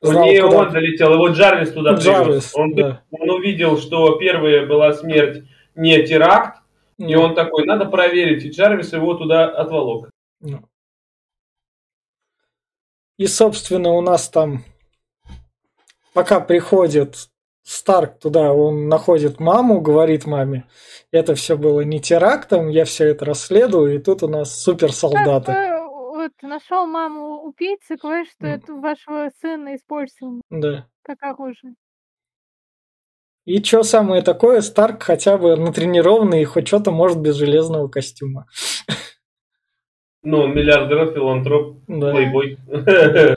[0.00, 2.54] знал, не куда- он долетел, его Джарвис туда Джарвис, привез.
[2.54, 3.02] Он, да.
[3.10, 6.60] он увидел, что первая была смерть не теракт,
[6.98, 10.10] и он такой, надо проверить, и Джарвис его туда отволок.
[10.40, 10.60] Ну.
[13.16, 14.64] И, собственно, у нас там,
[16.12, 17.28] пока приходит
[17.70, 20.64] Старк туда, он находит маму, говорит маме,
[21.10, 25.52] это все было не терактом, я все это расследую, и тут у нас суперсолдаты.
[25.52, 28.54] Как бы, вот нашел маму убийцы, говорит, что М.
[28.54, 30.86] это вашего сына использовал Да.
[31.02, 31.74] как оружие.
[33.44, 38.46] И что самое такое, Старк хотя бы натренированный и хоть что-то может без железного костюма.
[40.22, 42.12] Ну, миллиардер, филантроп, Да.
[42.12, 42.58] плейбой.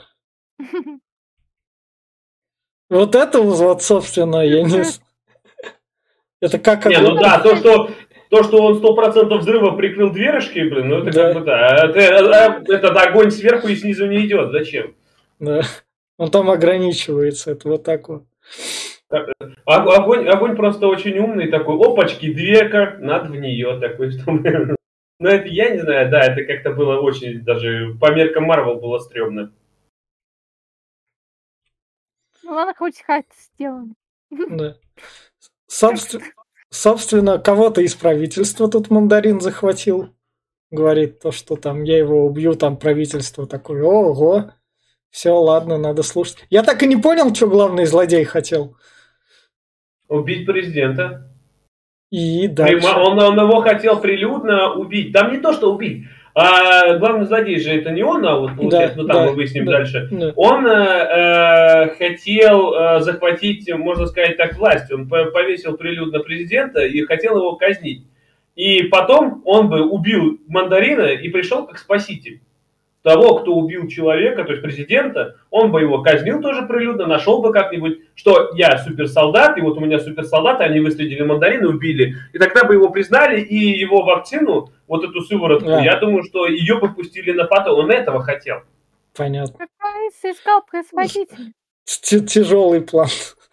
[2.92, 4.82] Вот это вот, собственно, я не...
[6.42, 6.84] Это как...
[6.84, 7.88] Не, ну да, то, что
[8.28, 11.22] то, что он сто процентов взрыва прикрыл дверышки, блин, ну это Да.
[11.32, 11.86] как бы да.
[11.86, 11.98] Это,
[12.68, 14.50] э, этот огонь сверху и снизу не идет.
[14.52, 14.94] Зачем?
[15.38, 15.62] Да.
[16.18, 18.24] Он там ограничивается, это вот так вот.
[19.10, 19.24] А-
[19.96, 21.76] Огонь, огонь просто очень умный такой.
[21.76, 24.76] Опачки, дверка, надо в нее такой, чтобы...
[25.18, 28.98] Ну это, я не знаю, да, это как-то было очень, даже по меркам Марвел было
[28.98, 29.50] стрёмно.
[32.52, 33.94] Ну ладно, хоть хат сделан.
[34.30, 34.76] Да.
[35.66, 36.22] Собственно,
[36.68, 40.14] собственно, кого-то из правительства тут мандарин захватил.
[40.70, 44.52] Говорит то, что там я его убью, там правительство такое, ого,
[45.08, 46.44] все, ладно, надо слушать.
[46.50, 48.76] Я так и не понял, что главный злодей хотел.
[50.08, 51.34] Убить президента.
[52.10, 52.86] И дальше.
[52.86, 55.14] Он, он его хотел прилюдно убить.
[55.14, 56.04] Там не то, что убить.
[56.34, 59.36] А главный злодей же это не он, а вот получается, Да, ну там да, мы
[59.36, 59.72] выясним да.
[59.72, 60.08] дальше.
[60.10, 60.32] Да.
[60.36, 64.90] Он э, э, хотел э, захватить, можно сказать так, власть.
[64.90, 68.06] Он по- повесил прилюдно президента и хотел его казнить.
[68.56, 72.40] И потом он бы убил мандарина и пришел как спаситель.
[73.02, 77.52] Того, кто убил человека, то есть президента, он бы его казнил тоже прилюдно, нашел бы
[77.52, 82.14] как-нибудь, что я суперсолдат, и вот у меня суперсолдаты, они выследили мандарина, убили.
[82.32, 85.80] И тогда бы его признали, и его вакцину, вот эту сыворотку, Да.
[85.82, 87.76] я думаю, что ее бы пустили на потом.
[87.80, 88.58] Он этого хотел.
[89.16, 89.66] Понятно.
[90.22, 91.52] Искал производителя.
[92.08, 93.08] Т- Тяжелый план.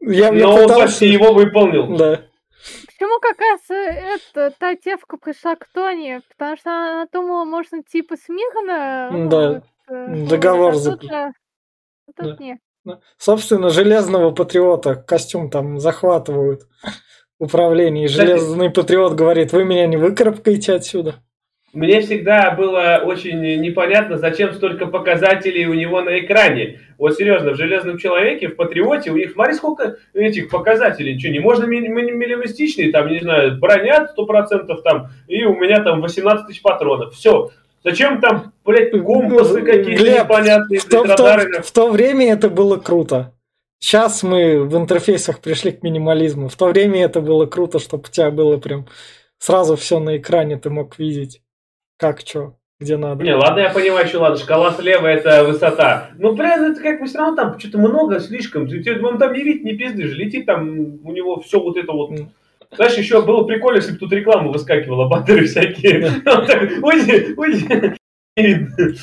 [0.00, 0.86] Я, я Но он пытался...
[0.86, 1.96] почти его выполнил.
[1.96, 2.22] Да.
[2.98, 6.20] Почему как раз э, эта та девка пришла к Тони?
[6.36, 9.52] Потому что она думала, можно типа смирно ну, Да.
[9.52, 11.12] вот, э, Договор вот, а тут, заключить.
[11.12, 11.32] а
[12.16, 12.36] Да.
[12.40, 12.58] нет.
[13.16, 16.62] Собственно, железного патриота костюм там захватывают
[17.38, 18.06] управление.
[18.06, 21.22] И железный патриот говорит, вы меня не выкарабкаете отсюда.
[21.78, 26.80] Мне всегда было очень непонятно, зачем столько показателей у него на экране.
[26.98, 31.16] Вот серьезно, в Железном Человеке, в Патриоте, у них, смотри, сколько этих показателей.
[31.18, 35.82] Что, не можно ми- ми- минималистичный, там, не знаю, броня 100% там, и у меня
[35.84, 37.14] там 18 тысяч патронов.
[37.14, 37.50] Все.
[37.84, 42.48] Зачем там, блядь, компасы какие-то Глеб, непонятные, В то, в то- в то время это
[42.50, 43.34] было круто.
[43.78, 46.48] Сейчас мы в интерфейсах пришли к минимализму.
[46.48, 48.86] В то время это было круто, чтобы у тебя было прям
[49.38, 51.40] сразу все на экране, ты мог видеть,
[51.98, 53.22] как что, где надо.
[53.24, 56.10] Не, ладно, я понимаю, что ладно, шкала слева это высота.
[56.16, 58.68] Ну, блин, это как бы все равно там что-то много слишком.
[59.04, 62.12] Он там не видит, не пизды же, летит там, у него все вот это вот.
[62.70, 66.06] Знаешь, еще было прикольно, если бы тут реклама выскакивала, баттеры всякие.
[66.26, 68.94] Он так, уйди, уйди.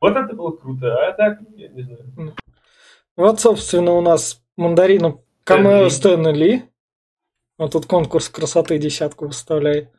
[0.00, 2.34] Вот это было круто, а так, я не знаю.
[3.16, 5.88] Вот, собственно, у нас мандарину камео.
[5.88, 6.64] Стэна Ли.
[7.58, 9.90] Вот тут конкурс красоты десятку выставляет.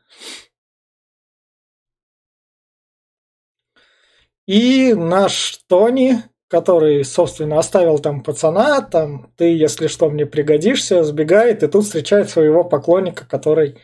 [4.48, 11.62] И наш Тони, который, собственно, оставил там пацана, там, ты, если что, мне пригодишься, сбегает,
[11.62, 13.76] и тут встречает своего поклонника, который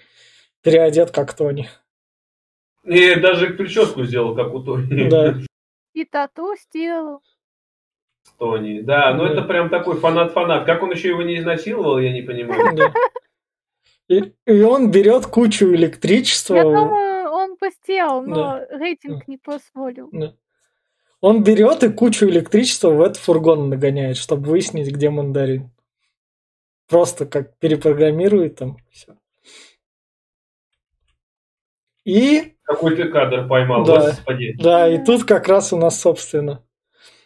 [0.63, 1.69] переодет как Тони.
[2.83, 5.11] И даже прическу сделал, как у Тони.
[5.11, 5.35] Да.
[5.93, 7.21] И тату сделал.
[8.39, 8.81] Тони.
[8.81, 9.33] Да, ну Да.
[9.35, 10.65] это прям такой фанат-фанат.
[10.65, 12.75] Как он еще его не изнасиловал, я не понимаю.
[12.75, 12.93] да.
[14.09, 16.55] И, и он берет кучу электричества.
[16.57, 18.67] Я думаю, он бы сделал, но Да.
[18.79, 20.09] рейтинг не позволил.
[20.11, 20.35] Да.
[21.25, 25.71] Он берет и кучу электричества в этот фургон нагоняет, чтобы выяснить, где мандарин.
[26.87, 29.17] Просто как перепрограммирует там все.
[32.05, 34.11] И Какой ты кадр поймал, Да.
[34.11, 34.55] господи.
[34.59, 36.63] да, и тут как раз у нас, собственно,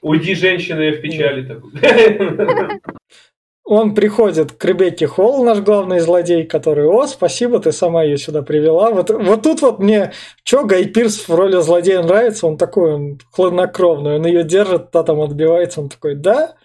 [0.00, 1.60] Уйди, женщина, я в печали.
[3.68, 8.40] он приходит к Ребекке Холл, наш главный злодей, который, о, спасибо, ты сама ее сюда
[8.40, 8.90] привела.
[8.90, 13.20] Вот, вот тут вот мне, чё, Гай Пирс в роли злодея нравится, он такой, он
[13.30, 16.56] хладнокровный, он ее держит, та там отбивается, он такой, да,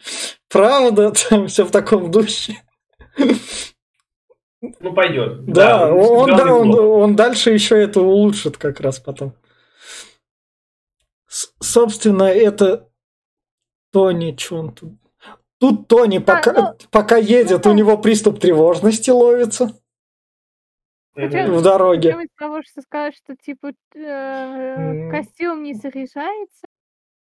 [0.49, 2.61] правда, там все в таком духе.
[3.19, 5.43] Ну, пойдет.
[5.45, 9.33] Да, он, сыграл да, он, он дальше еще это улучшит как раз потом.
[11.27, 12.87] С- собственно, это
[13.91, 15.02] Тони, что он тут?
[15.63, 19.71] Тут Тони пока, ну, пока едет, ну, у него приступ тревожности ловится
[21.15, 22.17] Хотя- в дороге.
[22.21, 26.67] Из того, что сказать, что типа э, костюм не заряжается.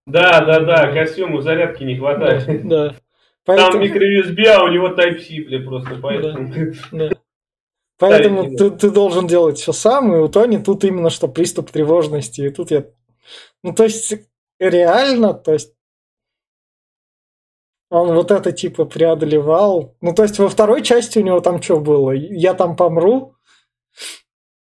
[0.07, 2.69] Да, да, да, костюму зарядки не хватает.
[2.69, 2.91] Да.
[2.91, 3.01] Там
[3.45, 6.55] Поэтому, микро-USB, а у него Type-C, бля, просто, поэтому...
[6.93, 7.11] да.
[7.99, 12.43] Поэтому ты должен делать все сам, и у Тони тут именно что приступ тревожности.
[12.43, 12.85] И тут я...
[13.65, 14.15] Ну, то есть,
[14.61, 15.75] реально, то есть,
[17.91, 19.97] он вот это типа преодолевал.
[20.01, 22.13] Ну, то есть, во второй части у него там что было?
[22.13, 23.35] Я там помру,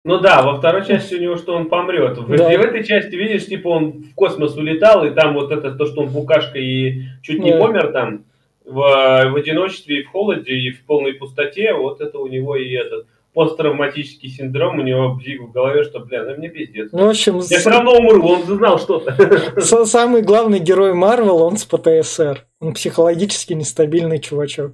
[0.04, 2.16] Ну да, во второй части у него, что он помрет.
[2.18, 2.48] В, Да.
[2.48, 6.02] в этой части, видишь, типа он в космос улетал, и там вот это то, что
[6.02, 7.58] он букашка и чуть не Да.
[7.58, 8.24] помер там
[8.64, 12.70] в, в одиночестве и в холоде, и в полной пустоте, вот это у него и
[12.72, 16.90] этот посттравматический синдром у него бзик в голове, что, бля, ну мне пиздец.
[16.92, 19.14] Ну, в общем, Я с- все равно умру, он знал что-то.
[19.86, 22.45] самый главный герой Марвел, он с ПТСР.
[22.60, 24.72] Он психологически нестабильный чувачок.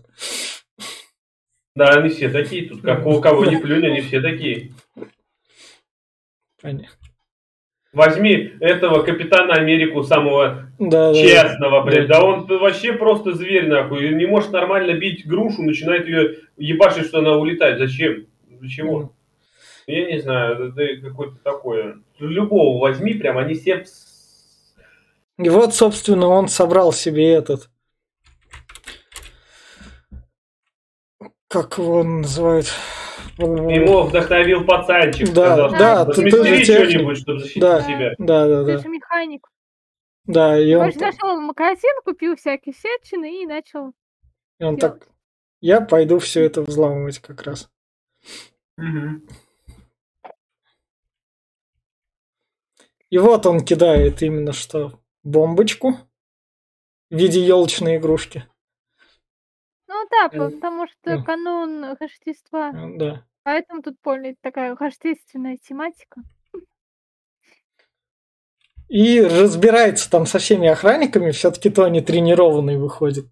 [1.75, 4.73] Да, они все такие тут, как у кого не плюнь, они все такие.
[6.61, 6.89] Понятно.
[7.93, 11.15] Возьми этого Капитана Америку самого Да, да, да.
[11.15, 16.39] честного, блядь, да он вообще просто зверь, нахуй, не может нормально бить грушу, начинает ее
[16.57, 17.79] ебашить, что она улетает.
[17.79, 18.27] Зачем?
[18.49, 19.13] Для чего?
[19.87, 21.99] Я не знаю, это какое-то такое.
[22.19, 23.85] Любого возьми, прям, они все...
[25.39, 27.69] И вот, собственно, он собрал себе этот...
[31.53, 32.67] Как его называют?
[33.37, 37.83] Его вдохновил пацанчик, Да, сказал, да, ты тоже что-нибудь, чтобы защитить Да.
[37.83, 38.15] себя.
[38.19, 38.79] Да, да, Ты да.
[38.79, 39.47] же механик.
[40.25, 43.93] Да, и он, Короче, нашел магазин, купил всякие всячины и начал.
[44.59, 45.09] и он так...
[45.61, 47.71] Я пойду все это взламывать как раз.
[48.79, 49.29] Мгм.
[53.11, 55.01] И вот он кидает именно что?
[55.23, 55.99] Бомбочку
[57.11, 58.47] в виде елочной игрушки.
[59.95, 60.53] Ну да, Мгм.
[60.55, 61.25] потому что Ну.
[61.25, 62.71] канун Рождества.
[62.71, 63.25] Э, Да.
[63.45, 66.23] Поэтому тут более такая рождественная тематика.
[68.89, 73.27] И разбирается там со всеми охранниками, все-таки Тони тренированный выходит.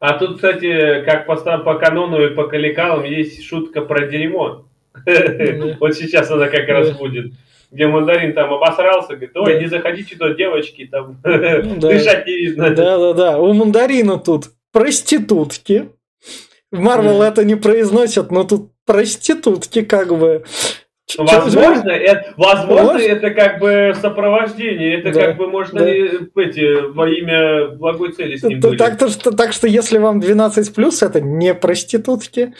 [0.00, 4.66] А тут, кстати, как по, ста- по канону и по коллекалам есть шутка про дерьмо.
[4.94, 5.02] Да.
[5.80, 6.98] Вот сейчас она как раз Да.
[6.98, 7.32] будет.
[7.70, 9.60] Где мандарин там обосрался, говорит, ой, Да.
[9.60, 11.60] не заходите туда, девочки, там Да.
[11.62, 12.70] дышать не видно.
[12.74, 15.90] Да-да-да, у Мандарина тут проститутки.
[16.70, 20.44] В Марвел это не произносят, но тут проститутки как бы.
[21.08, 23.06] Ч- Возможно, это, возможно, Может?
[23.08, 25.88] это как бы сопровождение, это Да, как бы можно да.
[25.88, 28.76] эти, во имя благой цели с ним Т- были.
[28.76, 32.54] Так, то, что, так что если вам 12 это не проститутки.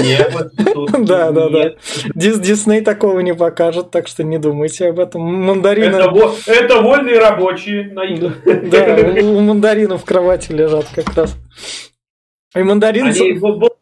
[0.00, 0.52] Нет, вот
[0.92, 1.72] тут Да, да, да.
[2.14, 5.20] Дис- Дисней такого не покажет, так что не думайте об этом.
[5.22, 5.96] Мандарины.
[5.96, 7.90] Это, во- это вольные рабочие.
[7.92, 11.36] Да, у мандарина в кровати лежат как раз.
[12.54, 13.06] И мандарин...
[13.06, 13.12] Они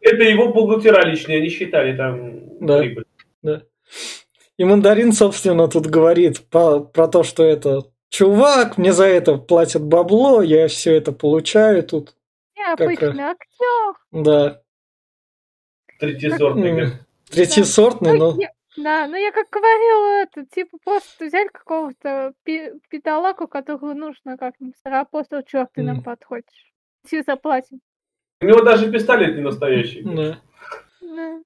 [0.01, 2.79] это его бухгалтера личные, они считали там Да.
[2.79, 3.03] прибыль.
[4.61, 9.81] И мандарин, собственно, тут говорит по- про то, что это чувак, мне за это платят
[9.83, 12.15] бабло, я все это получаю тут.
[12.55, 13.95] Я Как обычный актер.
[14.11, 14.61] Да,
[15.99, 16.69] Третьесортный.
[16.69, 16.75] М.
[16.75, 16.93] говорит.
[17.31, 18.35] третьесортный, но...
[18.39, 24.37] я- да, ну я как говорила, это типа просто взяли какого-то пи- пидолаку, которого нужно
[24.37, 26.71] как-нибудь заработать, чувак, ты нам подходишь.
[27.03, 27.79] Все заплатим.
[28.41, 30.03] У него даже пистолет не настоящий.
[30.03, 30.37] Да.
[31.01, 31.39] Да.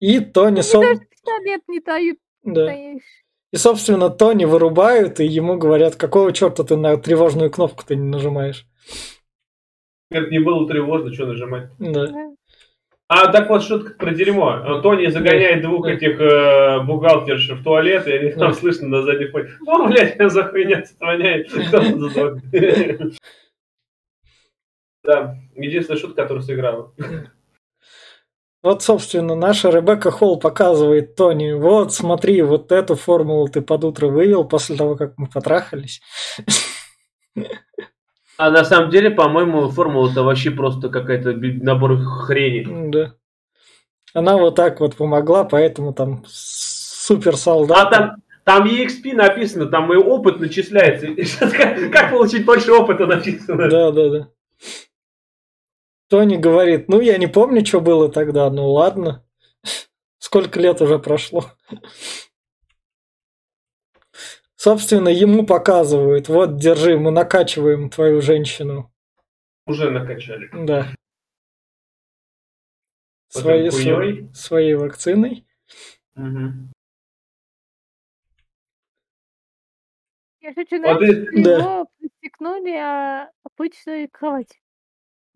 [0.00, 2.74] И Тони, соб- даже пистолет не дают да.
[3.52, 8.66] И, собственно, Тони вырубают, и ему говорят, какого черта ты на тревожную кнопку-то не нажимаешь.
[10.10, 11.68] Говорит, не было тревожно, что нажимать.
[11.78, 12.12] Да.
[13.08, 14.80] А, так вот, шутка про дерьмо.
[14.82, 15.92] Тони загоняет двух Да.
[15.92, 18.52] этих э, бухгалтерш в туалет, и они там Да.
[18.52, 19.50] слышно на заднем фоне.
[19.64, 22.38] О, блядь, что за хуйня звук?
[25.04, 26.92] Да, единственная шутка, которую сыграла.
[28.66, 34.08] Вот, собственно, наша Ребекка Холл показывает Тони, вот, смотри, вот эту формулу ты под утро
[34.08, 36.00] вывел после того, как мы потрахались.
[38.36, 42.90] А на самом деле, по-моему, формула-то вообще просто какая-то набор хрени.
[42.90, 43.14] Да.
[44.12, 47.90] Она вот так вот помогла, поэтому там супер А солдат.
[47.92, 48.10] там,
[48.42, 51.06] там EXP написано, там и опыт начисляется.
[51.92, 53.70] Как получить больше опыта написано?
[53.70, 54.28] Да, да, да.
[56.08, 59.24] Тони говорит, ну я не помню, что было тогда, ну ладно.
[60.18, 61.44] Сколько лет уже прошло.
[64.54, 68.92] Собственно, ему показывают, вот, держи, мы накачиваем твою женщину.
[69.66, 70.48] Уже накачали.
[70.52, 70.92] Да.
[73.28, 74.34] Своей, хуйней?
[74.34, 75.46] своей вакциной.
[76.14, 76.72] Мгм.
[80.40, 81.58] Я знаете, и- что да.
[81.58, 84.08] его намекнули о обычной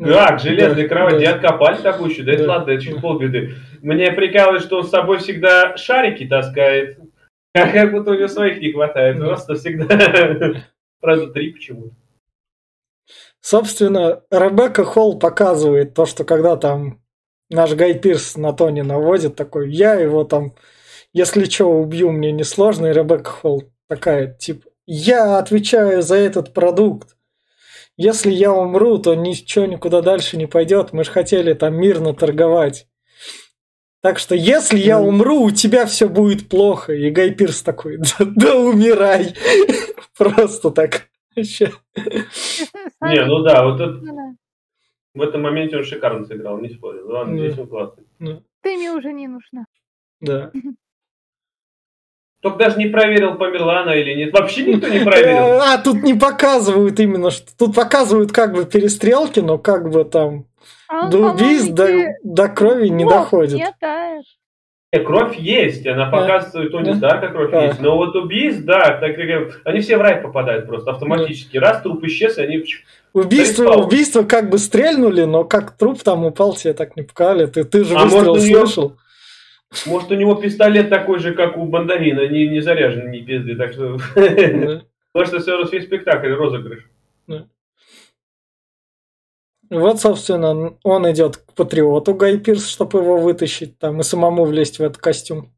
[0.05, 0.29] кровати.
[0.29, 0.41] Как?
[0.41, 1.35] Железной Да, кровати да.
[1.35, 2.23] откопали такую еще?
[2.23, 3.01] Да Да, ладно, это да.
[3.01, 3.55] полбеды.
[3.83, 6.99] Меня прикалывает, что он с собой всегда шарики таскает.
[7.55, 9.19] Как как будто у него своих не хватает.
[9.19, 9.27] Да.
[9.27, 9.87] Просто всегда.
[11.01, 11.95] Правда, три почему-то.
[13.41, 17.01] Собственно, Ребекка Холл показывает то, что когда там
[17.49, 20.53] наш Гай Пирс на Тони наводит, такой, я его там,
[21.15, 27.17] если что, убью, мне несложно, и Ребекка Холл такая, типа, я отвечаю за этот продукт.
[28.03, 30.95] Если я умру, то ничего никуда дальше не пойдет.
[30.95, 32.87] Мы же хотели там мирно торговать.
[34.01, 35.09] Так что если я Ну.
[35.09, 36.95] умру, у тебя все будет плохо.
[36.95, 39.35] И Гай Пирс такой, да, да умирай.
[40.17, 41.09] Просто так.
[41.37, 44.35] Не, ну да, вот это- Да.
[45.15, 47.07] в этом моменте он шикарно сыграл, не спорю.
[47.07, 48.05] Ладно, здесь он классный.
[48.19, 49.67] Ну, Ты мне уже не нужна.
[50.23, 50.51] Да.
[52.41, 54.33] Только даже не проверил, померла она или нет.
[54.33, 55.61] Вообще никто не проверил.
[55.61, 60.47] А, тут не показывают именно, что тут показывают как бы перестрелки, но как бы там
[60.89, 63.59] А до убийств, до, до крови не доходит.
[63.59, 64.21] Нет, да.
[64.93, 66.97] Э, Кровь есть, она показывает Тони Да.
[66.97, 67.67] Старка кровь Да.
[67.67, 67.81] есть.
[67.81, 71.59] Но вот убийств, да, так как они все в рай попадают просто автоматически.
[71.59, 72.65] Раз труп исчез, они
[73.13, 77.47] Убийство, убийство как бы стрельнули, но как труп там упал, тебе так не показали.
[77.47, 78.97] Ты, ты же А выстрел у слышал.
[79.87, 83.73] Может, у него пистолет такой же, как у Мандарина, не, не заряжен ни пизды, так
[83.73, 83.99] что...
[85.13, 86.89] Потому что все равно весь спектакль розыгрыш.
[89.71, 94.81] Вот, собственно, он идет к патриоту Гай Пирс, чтобы его вытащить там и самому влезть
[94.81, 95.53] в этот костюм.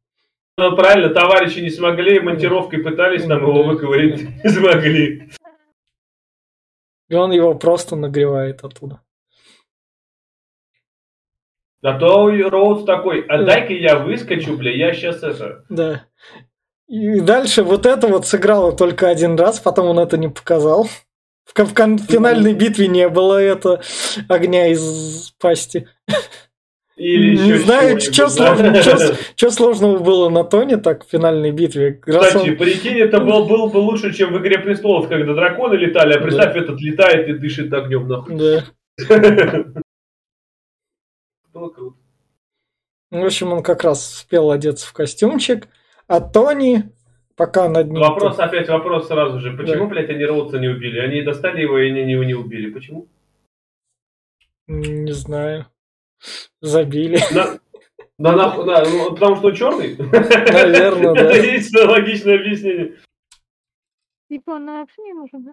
[0.55, 5.29] Ну, правильно, товарищи не смогли, монтировкой пытались там его выковырять, не смогли.
[7.09, 9.01] И он его просто нагревает оттуда.
[11.83, 15.65] А то Роуз такой, а дай-ка я выскочу, бля, я сейчас это...
[15.67, 16.05] Да.
[16.87, 20.85] И дальше вот это вот сыграло только один раз, потом он это не показал.
[21.45, 23.81] В, в в финальной битве не было это
[24.29, 25.89] огня из пасти.
[26.95, 28.29] Или не знаю, что да.
[28.29, 31.99] сложного, чё сложного было на Тоне так в финальной битве.
[32.05, 35.75] Раз Кстати, он- прикинь, это был, был бы лучше, чем в «Игре престолов», когда драконы
[35.75, 38.37] летали, а представь, этот летает и дышит огнем, нахуй.
[38.37, 39.73] Да.
[41.53, 41.97] Было круто.
[43.11, 45.67] Ну, В общем, он как раз успел одеться в костюмчик,
[46.07, 46.91] а Тони
[47.35, 48.01] пока над ним...
[48.01, 49.55] Вопрос, опять вопрос сразу же.
[49.55, 49.89] Почему, Да.
[49.91, 50.99] блядь, они Роудса не убили?
[50.99, 52.71] Они достали его и они его не убили.
[52.71, 53.07] Почему?
[54.67, 55.67] Не знаю.
[56.61, 57.19] Забили.
[57.33, 57.59] На,
[58.17, 59.95] на, нахуй- на- ну, потому что он черный?
[59.97, 61.21] Наверное, да.
[61.33, 62.97] Это есть логичное объяснение.
[64.29, 65.51] Типа он нам вообще не нужен, да?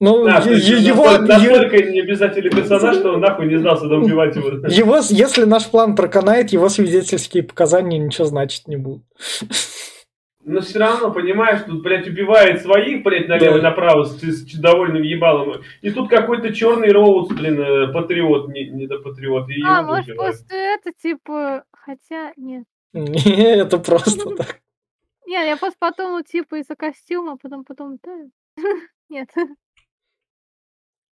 [0.00, 3.86] Ну, Да, его, настолько, е- настолько не обязательный персонаж, что он нахуй не знал, что
[3.96, 4.48] убивать его.
[4.68, 9.02] его, если наш план проканает, его свидетельские показания ничего значить не будут.
[10.44, 13.70] Но все равно, понимаешь, тут, блядь, убивает своих, блядь, налево и Да.
[13.70, 15.60] направо с, с довольным ебалом.
[15.82, 19.50] И тут какой-то черный Роуз, блин, э, патриот, не, не до патриот.
[19.50, 20.16] И А, его может, убивают.
[20.36, 21.64] просто это, типа...
[21.72, 22.64] Хотя, нет.
[22.94, 24.60] Не, это просто так.
[25.26, 28.62] Не, я просто подумала, типа, из-за костюма, потом, потом, да.
[29.10, 29.28] Нет.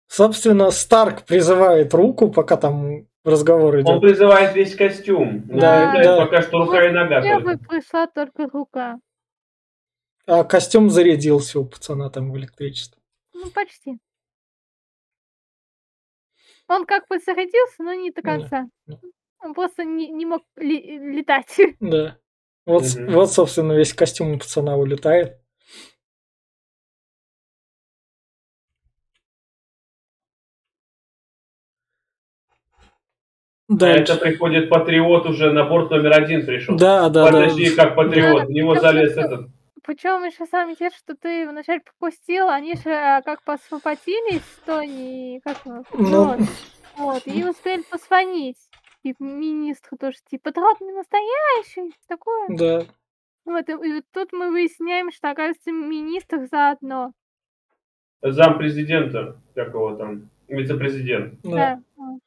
[0.08, 4.02] Собственно, Старк призывает руку, пока там разговор Он идет.
[4.02, 5.44] призывает весь костюм.
[5.48, 6.26] Да, да.
[6.26, 9.00] пока что рука и нога Я бы пришла только рука.
[10.28, 13.02] А костюм зарядился у пацана там в электричество.
[13.34, 14.00] Ну, почти.
[16.68, 18.30] Он как бы зарядился, но не до Да.
[18.32, 18.66] конца.
[19.44, 21.56] Он просто не, не мог ли- летать.
[21.80, 22.18] Да.
[22.66, 23.14] Вот, Мгм.
[23.14, 25.40] вот, собственно, весь костюм у пацана улетает.
[33.68, 34.14] А Дальше.
[34.14, 36.78] это приходит патриот уже на борт номер один пришел.
[36.78, 37.32] Да, да, да.
[37.32, 38.42] Подожди, как патриот.
[38.42, 39.22] Да, В него да, залез да.
[39.24, 39.48] этот.
[39.82, 45.42] Причем еще сам идет, что ты вначале пропустил, они же а, как посвободились, что они
[45.44, 45.84] как Ну.
[45.94, 46.40] вот,
[46.98, 48.58] вот, и успели позвонить.
[49.04, 52.48] И министру тоже, типа, дрот не настоящий, такое.
[52.50, 52.82] Да.
[53.46, 57.12] Вот, и, и вот тут мы выясняем, что, оказывается, министр заодно.
[58.24, 61.40] Зам президента, как его там, вице-президент.
[61.44, 61.80] да.
[61.98, 62.18] Да.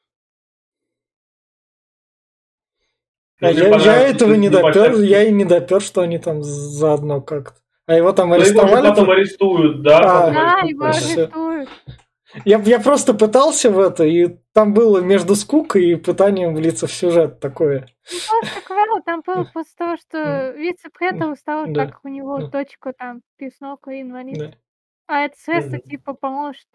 [3.41, 7.59] А я, я этого не допер, я и не допер, что они там заодно как-то.
[7.87, 8.87] А его там Но его же арестовали?
[8.89, 9.13] потом тут?
[9.15, 9.97] арестуют, да?
[9.99, 10.19] А.
[10.19, 10.69] потом Да, арестуют.
[10.69, 11.69] его арестуют.
[12.45, 16.91] Я, я просто пытался в это, и там было между скукой и пытанием влиться в
[16.93, 17.87] сюжет такое.
[18.11, 21.87] Ну, просто говорю, там было после того, что вице-претор стал, Да.
[21.87, 22.47] как у него Да.
[22.49, 24.37] дочка там, писнок и инвалид.
[24.37, 24.51] Да.
[25.07, 26.67] А это средство, типа, поможет.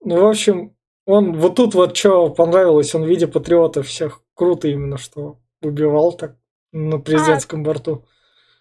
[0.00, 4.68] Ну, в общем, он вот тут вот что понравилось, он в виде патриота всех круто
[4.68, 6.36] именно, что убивал так
[6.72, 8.04] на президентском борту.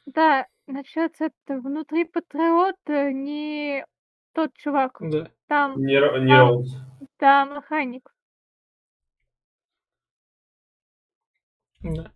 [0.07, 3.85] Да, насчет это внутри патриота не
[4.33, 4.97] тот чувак.
[4.99, 5.29] Да.
[5.47, 6.75] Там, Не, не Там- Роуз.
[7.17, 8.09] там механик.
[11.83, 12.11] да.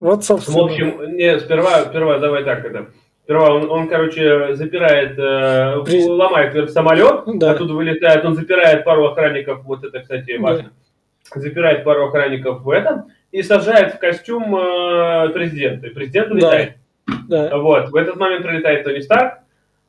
[0.00, 0.64] Вот, В собственно.
[0.64, 2.90] общем, не, сперва, сперва давай так это.
[3.22, 7.52] Сперва он, он, короче, запирает, э, При- ломает самолет, Да.
[7.52, 10.70] оттуда вылетает, он запирает пару охранников, вот это, кстати, Да.
[11.34, 15.86] Запирает пару охранников в этом и сажает в костюм э, президента.
[15.86, 16.34] И президент Да.
[16.34, 16.76] улетает.
[17.28, 17.56] да.
[17.56, 19.38] Вот, в этот момент прилетает Тони Старк,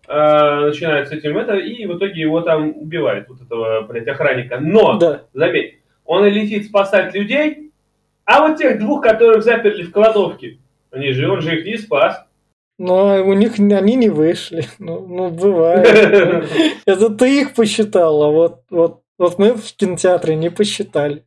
[0.07, 4.59] э, начинает с этим это, и в итоге его там убивает, вот этого, блядь, охранника.
[4.59, 5.21] Но, Да.
[5.33, 5.75] заметь,
[6.05, 7.71] он и летит спасать людей,
[8.25, 10.57] а вот тех двух, которых заперли в кладовке,
[10.91, 12.25] они же, он же их не спас.
[12.77, 14.65] Но у них они не вышли.
[14.79, 15.87] Ну, ну бывает.
[16.85, 21.25] Это ты их посчитал, а вот, вот, вот мы в кинотеатре не посчитали.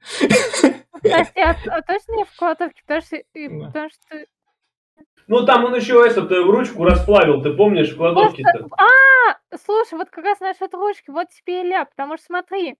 [1.03, 2.83] Кстати, а, а точно не в кладовке?
[2.87, 3.67] Потому что, и- Да.
[3.67, 4.27] потому что
[5.29, 8.67] Ну, там он еще этот, э, ручку расплавил, ты помнишь, в кладовке-то?
[8.79, 12.77] А, слушай, вот как раз насчет ручки, вот тебе и ля, потому что смотри,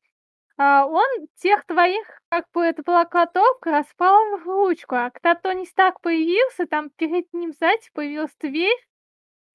[0.57, 1.07] а, он
[1.37, 6.67] тех твоих, как бы это была кладовка, распал в ручку, а когда Тони Старк появился,
[6.67, 8.77] там перед ним сзади появилась дверь,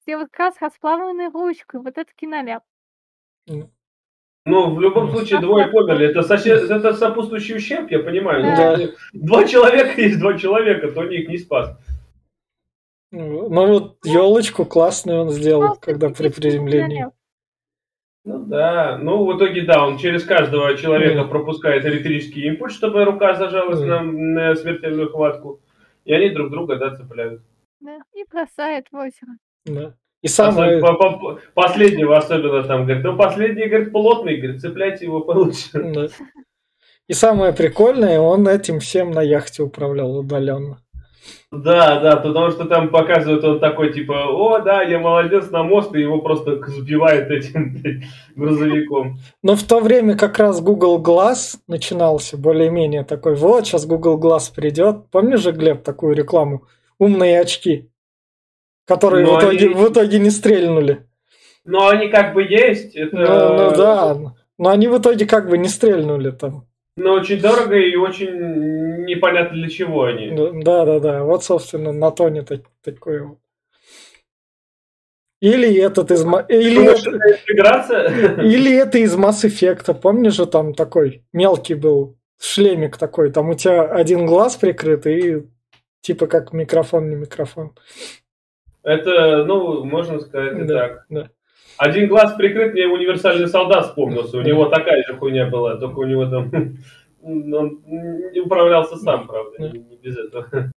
[0.06, 2.64] где вот как раз расплавленная ручка, вот это киноляп.
[4.46, 6.08] Ну, в любом случае, двое померли.
[6.08, 8.44] Это, сосед- это сопутствующий ущерб, я понимаю.
[8.44, 8.78] Ну, Да.
[9.14, 11.78] Два человека есть два человека, Тони их не спас.
[13.12, 17.06] Ну ну вот елочку классную он сделал, когда при приземлении.
[18.26, 23.36] Ну да, ну в итоге да, он через каждого человека пропускает электрический импульс, чтобы рука
[23.36, 25.60] зажалась на, на смертельную хватку.
[26.06, 27.42] И они друг друга, да, цепляют.
[27.82, 29.38] Да, и бросает в озеро.
[29.66, 29.94] Да.
[30.24, 30.80] И самое...
[30.80, 35.68] Особ- по- по- Последнего особенно там, говорит, ну последний, говорит, плотный, говорит, цепляйте его получше.
[35.74, 36.08] Да.
[37.08, 40.80] И самое прикольное, он этим всем на яхте управлял удаленно.
[41.52, 45.94] Да, да, потому что там показывают, он такой, типа, о, да, я молодец на мост,
[45.94, 47.82] и его просто сбивает этим
[48.36, 49.20] грузовиком.
[49.44, 54.54] Но в то время как раз Google Glass начинался более-менее такой, вот, сейчас Google Glass
[54.54, 55.10] придет.
[55.12, 56.64] Помнишь же, Глеб, такую рекламу?
[56.98, 57.90] Умные очки,
[58.86, 61.08] которые Но в итоге, они- в итоге не стрельнули.
[61.66, 63.16] Но они как бы есть, это...
[63.16, 64.18] Ну, ну да,
[64.58, 66.68] но они в итоге как бы не стрельнули там.
[66.96, 70.30] Но очень дорого и очень непонятно для чего они.
[70.64, 71.24] Да, да, да.
[71.24, 73.38] Вот, собственно, на тоне так- такое вот.
[75.42, 76.22] Или этот из...
[76.50, 77.06] Или, Думаешь,
[77.48, 79.94] это- или это из Mass Effect.
[80.00, 83.32] Помнишь же там такой мелкий был шлемик такой.
[83.32, 85.44] Там у тебя один глаз прикрыт и
[86.02, 87.76] типа как микрофон, не микрофон.
[88.84, 91.06] Это, ну, можно сказать и Да, так.
[91.10, 91.30] да.
[91.78, 94.38] Один глаз прикрыт, мне универсальный солдат вспомнился.
[94.38, 96.52] У него такая же хуйня была, только у него там...
[97.24, 97.82] Он
[98.34, 99.70] не управлялся сам, правда, Да.
[99.70, 100.72] не не без этого.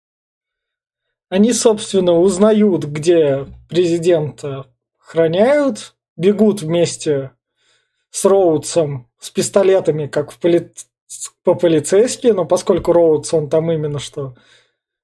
[1.29, 4.67] Они, собственно, узнают, где президента
[5.01, 7.31] охраняют, бегут вместе
[8.11, 10.71] с Роудсом с пистолетами, как в поли-
[11.43, 14.35] по-полицейски, но поскольку Роудс, он там именно что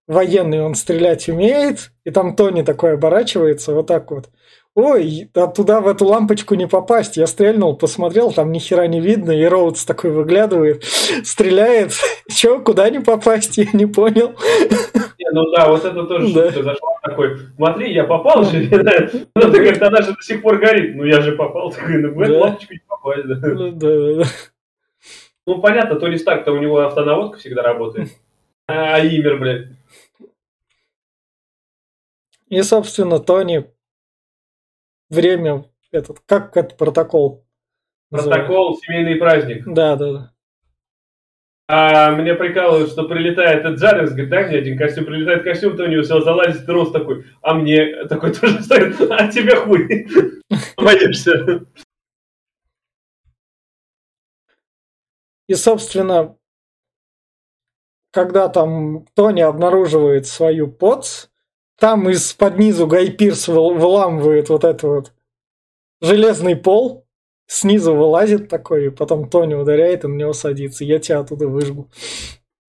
[0.07, 4.29] военный, он стрелять умеет, и там Тони такой оборачивается вот так вот.
[4.73, 7.17] Ой, а туда в эту лампочку не попасть.
[7.17, 11.91] Я стрельнул, посмотрел, там ни хера не видно, и Роудс такой выглядывает, стреляет.
[12.29, 14.29] Че, куда не попасть, я не понял.
[15.19, 16.51] Не, ну да, вот это тоже Да.
[16.51, 16.89] зашла.
[17.03, 18.59] Такой, смотри, я попал же.
[19.35, 20.95] Ну, ты говорит, она же до сих пор горит.
[20.95, 21.71] Ну, я же попал.
[21.71, 22.39] Такой, ну, в эту Да.
[22.39, 23.27] лампочку не попасть.
[23.27, 23.35] да.
[23.35, 24.23] Да, да, да.
[25.47, 28.09] Ну, понятно, Тони Старк-то у него автонаводка всегда работает.
[28.71, 29.67] А Имер, блядь.
[32.47, 33.69] И, собственно, Тони
[35.09, 37.45] время этот, как этот протокол?
[38.11, 38.45] называется?
[38.45, 39.63] Протокол, семейный праздник.
[39.65, 40.31] Да, да, да.
[41.67, 45.05] А меня прикалывает, что прилетает этот Джарвис, говорит, дай мне один костюм.
[45.05, 49.27] Прилетает костюм, то у него все залазит, Роуз такой, а мне такой тоже стоит, а
[49.29, 50.07] тебе хуй.
[50.77, 51.65] Боишься.
[55.47, 56.37] И, собственно,
[58.11, 61.27] когда там Тони обнаруживает свою поц,
[61.79, 65.13] там из-под низу Гай Пирс выл- выламывает вот это вот
[66.01, 67.05] железный пол,
[67.47, 70.83] снизу вылазит такой, и потом Тони ударяет, и на него садится.
[70.83, 71.89] Я тебя оттуда выжгу.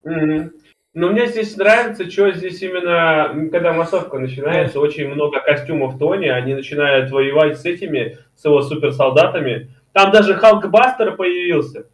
[0.03, 0.53] Мгм.
[0.95, 6.55] Но мне здесь нравится, что здесь именно, когда массовка начинается, очень много костюмов Тони, они
[6.55, 9.75] начинают воевать с этими, с его суперсолдатами.
[9.93, 11.87] Там даже Халкбастер появился.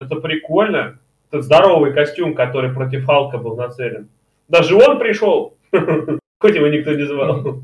[0.00, 0.98] Это прикольно.
[1.32, 4.10] Это здоровый костюм, который против Халка был нацелен.
[4.48, 7.62] Даже он пришел, хоть его никто не звал.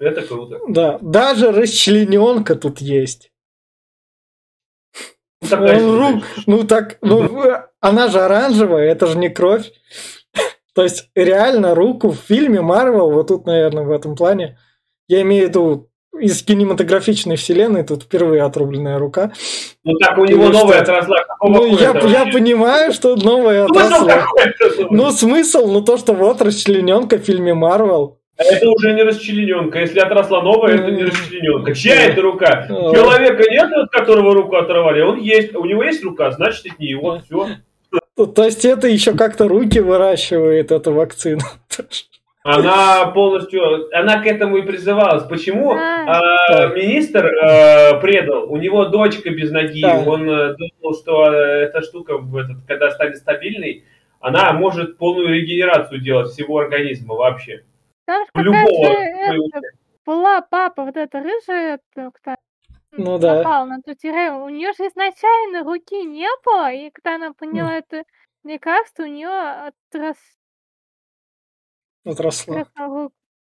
[0.00, 0.58] Это круто.
[0.66, 3.30] Да, даже расчлененка тут есть.
[5.40, 5.56] Ну,
[6.00, 7.42] ру- Ну так, ну
[7.78, 9.70] она же оранжевая, это же не кровь.
[10.74, 14.58] То есть реально руку в фильме Марвел, вот тут, наверное, в этом плане,
[15.06, 15.90] я имею в виду
[16.20, 19.32] из кинематографичной вселенной тут впервые отрубленная рука.
[19.84, 21.18] Ну так у него новая отросла.
[21.42, 24.26] Ну я, я понимаю, что новая отросла.
[24.90, 28.18] Ну смысл, ну то, что вот расчлененка в фильме Марвел.
[28.36, 29.80] Это уже не расчлененка.
[29.80, 31.74] Если отросла новая, это не расчлененка.
[31.74, 32.66] Чья это рука?
[32.68, 35.02] Человека нет, от которого руку оторвали.
[35.02, 35.54] Он есть.
[35.54, 37.20] У него есть рука, значит, это не его.
[37.24, 37.48] Все.
[38.26, 41.42] То есть это еще как-то руки выращивает, эту вакцину.
[42.44, 45.24] Она полностью, она к этому и призывалась.
[45.24, 48.52] Почему а, а, министр а, предал?
[48.52, 49.80] У него дочка без ноги.
[49.80, 50.02] Да.
[50.06, 53.84] Он э, думал, что э, эта штука, этот, когда станет стабильной,
[54.20, 57.64] она может полную регенерацию делать всего организма вообще.
[58.04, 58.92] Там Любого.
[58.92, 59.60] Это,
[60.04, 62.10] была папа, вот эта рыжая, кто
[62.96, 63.36] ну да.
[63.36, 64.32] Напал на ту тире.
[64.32, 67.78] У нее же изначально руки не было, и когда она поняла mm.
[67.78, 68.04] это
[68.44, 70.16] лекарство, у нее отрос
[72.04, 72.66] отросла.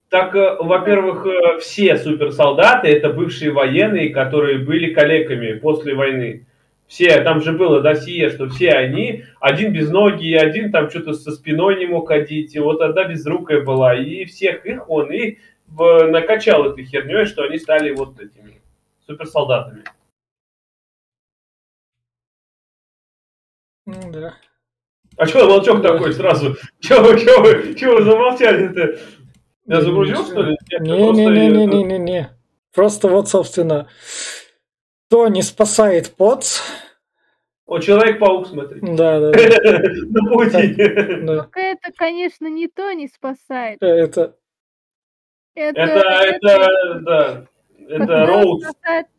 [0.10, 6.46] Так, э, во-первых, э, все суперсолдаты это бывшие военные, которые были коллегами после войны.
[6.86, 11.32] Все, там же было досье, что все они, один без ноги, один там что-то со
[11.32, 15.38] спиной не мог ходить, и вот одна безрукая была, и всех их он и
[15.70, 18.62] накачал этой херней, что они стали вот этими
[19.08, 19.86] суперсолдатами.
[23.86, 24.36] Ну да.
[25.22, 26.56] А что волчок такой сразу?
[26.80, 29.00] Чего вы, чего вы, чего вы замолчали-то?
[29.68, 30.58] Я загрузил, что ли?
[30.80, 32.32] Не-не-не-не-не-не.
[32.74, 33.88] Просто вот, собственно,
[35.12, 36.64] Тони спасает Потс.
[37.68, 38.80] О, Человек-паук, смотри.
[38.82, 39.28] Да, да.
[39.32, 40.74] На пути.
[40.76, 43.78] Это, конечно, не Тони спасает.
[43.80, 44.36] Это...
[45.54, 47.46] Это, это, да.
[47.88, 48.64] Это Роуз.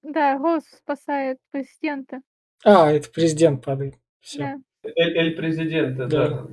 [0.02, 2.22] Да, Роуз спасает президента.
[2.64, 3.94] А, это президент падает.
[4.20, 4.60] Все.
[4.84, 6.28] Эль, эль президента, да.
[6.28, 6.46] да.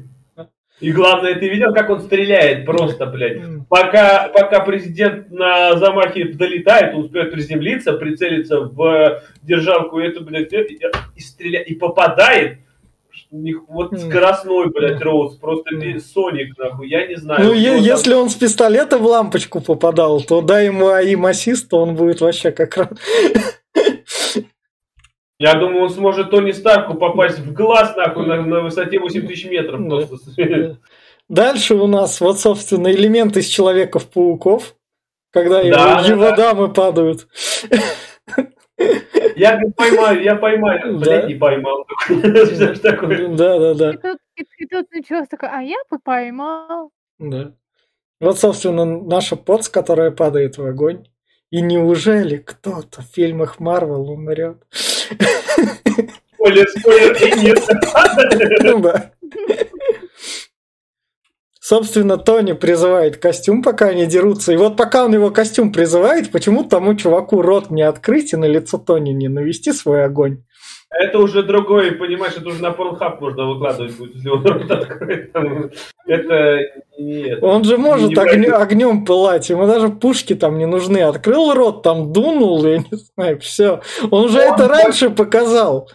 [0.80, 3.42] И главное, ты видел, как он стреляет просто, блядь.
[3.68, 10.80] Пока, пока президент на замахе долетает, он успеет приземлиться, прицелиться в держалку эту, блядь, и,
[11.16, 12.60] и стреляет, и попадает.
[13.68, 15.70] Вот скоростной, блядь, Роуз, просто
[16.00, 17.44] Соник, нахуй, я не знаю.
[17.44, 21.96] Ну, если он с пистолета в лампочку попадал, то дай ему аим ассист, то он
[21.96, 22.88] будет вообще как раз...
[25.40, 30.10] Я думаю, он сможет Тони Старку попасть в глаз, нахуй, на, на высоте 8000 метров.
[30.10, 30.78] Просто.
[31.30, 34.76] Дальше у нас, вот, собственно, элемент из Человеков-пауков,
[35.32, 36.36] когда да, его, да, его да.
[36.36, 37.28] дамы падают.
[39.36, 41.00] Я поймаю, я поймаю.
[41.00, 41.06] Да.
[41.06, 41.86] Блядь, не поймал.
[42.10, 43.92] Да, да, да.
[44.36, 46.92] И тут началось такое, а я бы поймал.
[47.18, 47.54] Да.
[48.20, 51.06] Вот, собственно, наша поц, которая падает в огонь.
[51.52, 54.58] И неужели кто-то в фильмах Марвел умрет?
[56.38, 56.68] Спойлер,
[57.44, 57.60] нет.
[58.64, 58.94] Ну.
[61.60, 64.54] Собственно, Тони призывает костюм, пока они дерутся.
[64.54, 68.46] И вот пока он его костюм призывает, почему тому чуваку рот не открыть и на
[68.46, 70.44] лицо Тони не навести свой огонь?
[70.92, 75.32] Это уже другой, понимаешь, это уже на Pornhub можно выкладывать будет, если он рот откроет.
[76.08, 76.60] Это
[76.98, 77.44] нет.
[77.44, 81.00] Он же может огнем, огнем пылать, ему даже пушки там не нужны.
[81.04, 83.82] Открыл рот, там дунул, я не знаю, все.
[84.10, 84.70] Он же он это хочет...
[84.70, 85.90] раньше показал.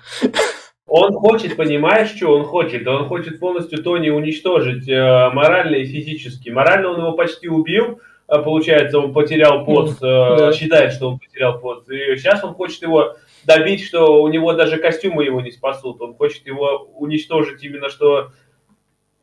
[0.86, 2.86] Он хочет, понимаешь, что он хочет?
[2.86, 6.51] Он хочет полностью Тони уничтожить э, морально и физически.
[6.51, 10.53] Морально он его почти убил, а получается, он потерял пост, э, да.
[10.53, 11.90] считает, что он потерял пост.
[11.90, 13.16] И сейчас он хочет его
[13.47, 16.01] добить, что у него даже костюмы его не спасут.
[16.01, 18.32] Он хочет его уничтожить именно, что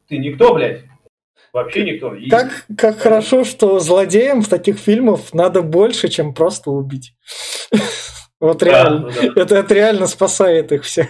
[0.07, 0.84] ты никто, блядь.
[1.53, 2.15] Вообще никто.
[2.15, 2.30] И...
[2.30, 7.13] Как, как хорошо, что злодеям в таких фильмах надо больше, чем просто убить.
[8.39, 9.11] Вот реально.
[9.36, 11.09] Это, это реально спасает их всех.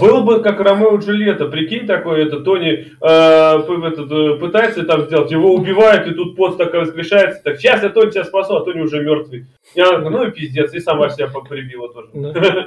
[0.00, 5.02] Было бы как Ромео и Джульетта, прикинь, такой, это Тони э, этот, э, пытается там
[5.02, 8.64] сделать, его убивают, и тут пост такой воскрешается, так, сейчас я Тони тебя спасу, а
[8.64, 9.46] Тони уже мертвый.
[9.74, 12.10] Я, ну и пиздец, и сама себя прибила тоже.
[12.12, 12.66] Да.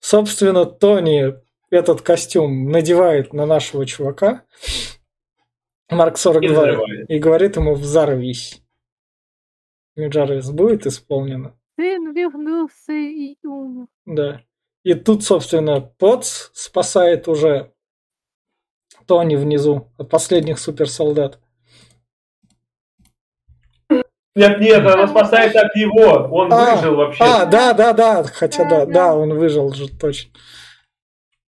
[0.00, 1.34] Собственно, Тони
[1.70, 4.42] этот костюм надевает на нашего чувака,
[5.90, 6.72] Марк 42,
[7.08, 8.62] и, и говорит ему «взорвись».
[9.98, 11.54] Джарвис будет исполнено.
[11.78, 13.86] Сын вернулся и умер.
[14.06, 14.40] Да.
[14.84, 17.72] И тут, собственно, Потс спасает уже
[19.06, 21.38] Тони внизу от последних суперсолдат.
[24.34, 26.28] Нет, нет, она спасает от него.
[26.30, 27.22] Он а, выжил вообще.
[27.22, 28.22] А, да, да, да.
[28.22, 30.32] Хотя да, да, да он выжил же точно.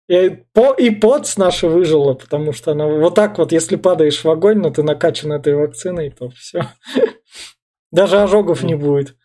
[0.07, 4.29] И, по, и Потс наша выжила, потому что она вот так вот, если падаешь в
[4.29, 6.63] огонь, но ты накачан этой вакциной, то все.
[7.91, 9.15] Даже ожогов не будет.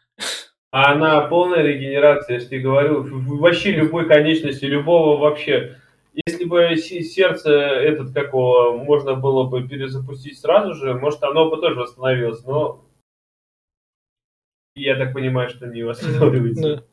[0.75, 3.05] А она полная регенерация, я же тебе говорю,
[3.39, 5.79] вообще любой конечности, любого вообще.
[6.27, 11.79] Если бы сердце этот какого можно было бы перезапустить сразу же, может оно бы тоже
[11.79, 12.85] восстановилось, но
[14.75, 16.77] я так понимаю, что не восстанавливается.
[16.79, 16.85] Да.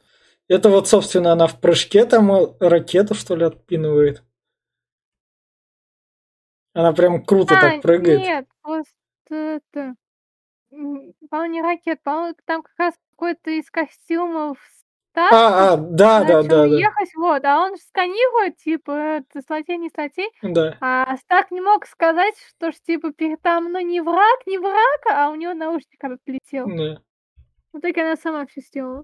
[0.47, 4.23] Это вот, собственно, она в прыжке там э, ракету, что ли, отпинывает.
[6.75, 8.19] Она прям круто А, так прыгает.
[8.19, 8.93] нет, просто
[9.31, 9.95] это...
[10.69, 14.57] По-моему, не ракет, по-моему, там как раз какой-то из костюмов
[15.11, 16.77] Стас А, а, да, да, да, да.
[16.77, 20.77] ехать, вот, а он сканирует, типа, это статей, не статей, Да.
[20.79, 23.09] а Старк не мог сказать, что ж, типа,
[23.43, 26.65] там, ну, не враг, не враг, а у него наушник отлетел.
[26.67, 27.01] да.
[27.73, 29.03] В итоге она сама все сделала.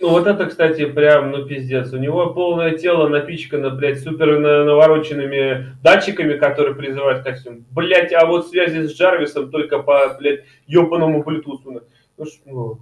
[0.00, 1.92] Ну вот это, кстати, прям, ну пиздец.
[1.92, 7.64] У него полное тело напичкано, блядь, супер на- навороченными датчиками, которые призывают костюм.
[7.70, 11.70] Блядь, а вот связи с Джарвисом только по, блядь, ёбаному блютусу.
[12.16, 12.78] Ну, ну,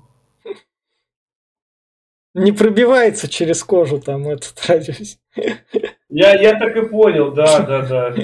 [2.34, 5.18] Не пробивается через кожу там этот радиус.
[6.08, 8.14] Я, я так и понял, да, да, да.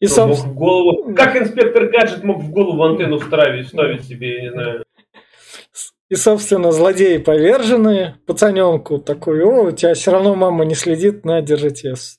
[0.00, 1.14] И, мог собственно, в голову...
[1.14, 4.84] Как инспектор Гаджет мог в голову антенну вставить, вставить себе, я не знаю.
[6.08, 8.14] и, собственно, злодеи повержены.
[8.26, 12.18] Пацаненку такой, о, у тебя все равно мама не следит, на, держите с-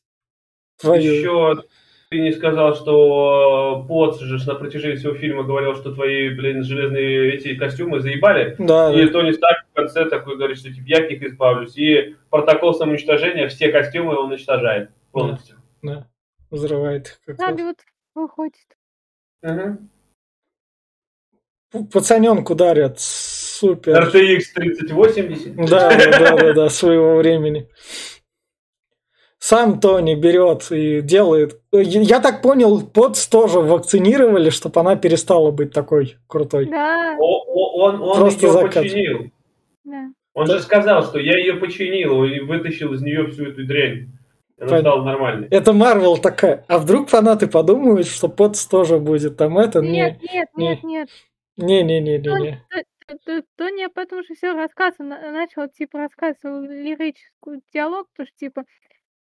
[0.80, 1.14] твою.
[1.14, 1.64] Еще
[2.10, 7.36] ты не сказал, что Потс же на протяжении всего фильма говорил, что твои, блин, железные
[7.36, 8.55] эти костюмы заебали.
[8.57, 11.78] Да, И да, Тони Старк в конце такой говорит, что типа, я от них избавлюсь.
[11.78, 15.57] И протокол самоуничтожения, все костюмы он уничтожает полностью.
[15.84, 16.07] да.
[16.49, 17.62] Взрывает Надо раз.
[17.62, 17.78] вот
[18.16, 18.78] выходит.
[19.43, 19.89] Мгм.
[21.93, 24.01] Пацаненку дарят супер.
[24.10, 25.55] RTX 3080.
[25.70, 27.70] Да, да, да, да, да, своего времени.
[29.40, 31.62] Сам Тони берет и делает.
[31.72, 36.66] Я так понял, Потс тоже вакцинировали, чтобы она перестала быть такой крутой.
[36.66, 38.84] Да, О- о- Он, он Просто ее закат.
[38.84, 39.32] починил.
[39.86, 40.10] да.
[40.34, 44.10] Он же сказал, что я ее починил и вытащил из нее всю эту дрянь.
[44.60, 44.80] Она Понятно.
[44.92, 45.48] стала нормальной.
[45.50, 46.66] Это Марвел такая.
[46.68, 49.80] А вдруг фанаты подумают, что Потс тоже будет там это?
[49.80, 50.68] Нет, Не, нет, не.
[50.68, 51.10] нет, нет.
[51.56, 52.66] не, не, не, не, не.
[53.08, 58.26] Т- т- Тони об этом же все рассказывал, на- начал, типа, рассказывал лирическую диалог, то
[58.26, 58.64] что, типа,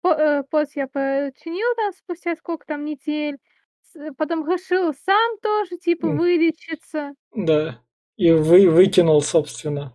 [0.02, 3.38] по- э, пост я починил там спустя сколько там недель,
[3.82, 6.18] с- потом решил сам тоже, типа, М.
[6.18, 7.14] вылечиться.
[7.36, 7.80] Да.
[8.18, 9.94] И вы выкинул, собственно,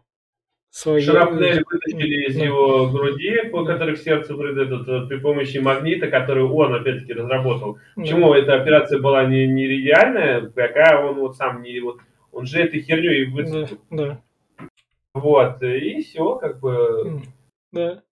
[0.70, 1.00] свою.
[1.02, 2.44] Шрапнель вытащили из Да.
[2.44, 7.74] его груди, по которой сердце этот, э, при помощи магнита, который он опять-таки разработал.
[7.96, 8.02] Да.
[8.02, 11.98] Почему эта операция была не, не идеальная, какая он вот сам не вот
[12.32, 13.78] он же этой херню и Да, выцепил.
[13.90, 14.22] да.
[15.12, 17.20] Вот, и все, как бы.
[17.70, 18.02] Да.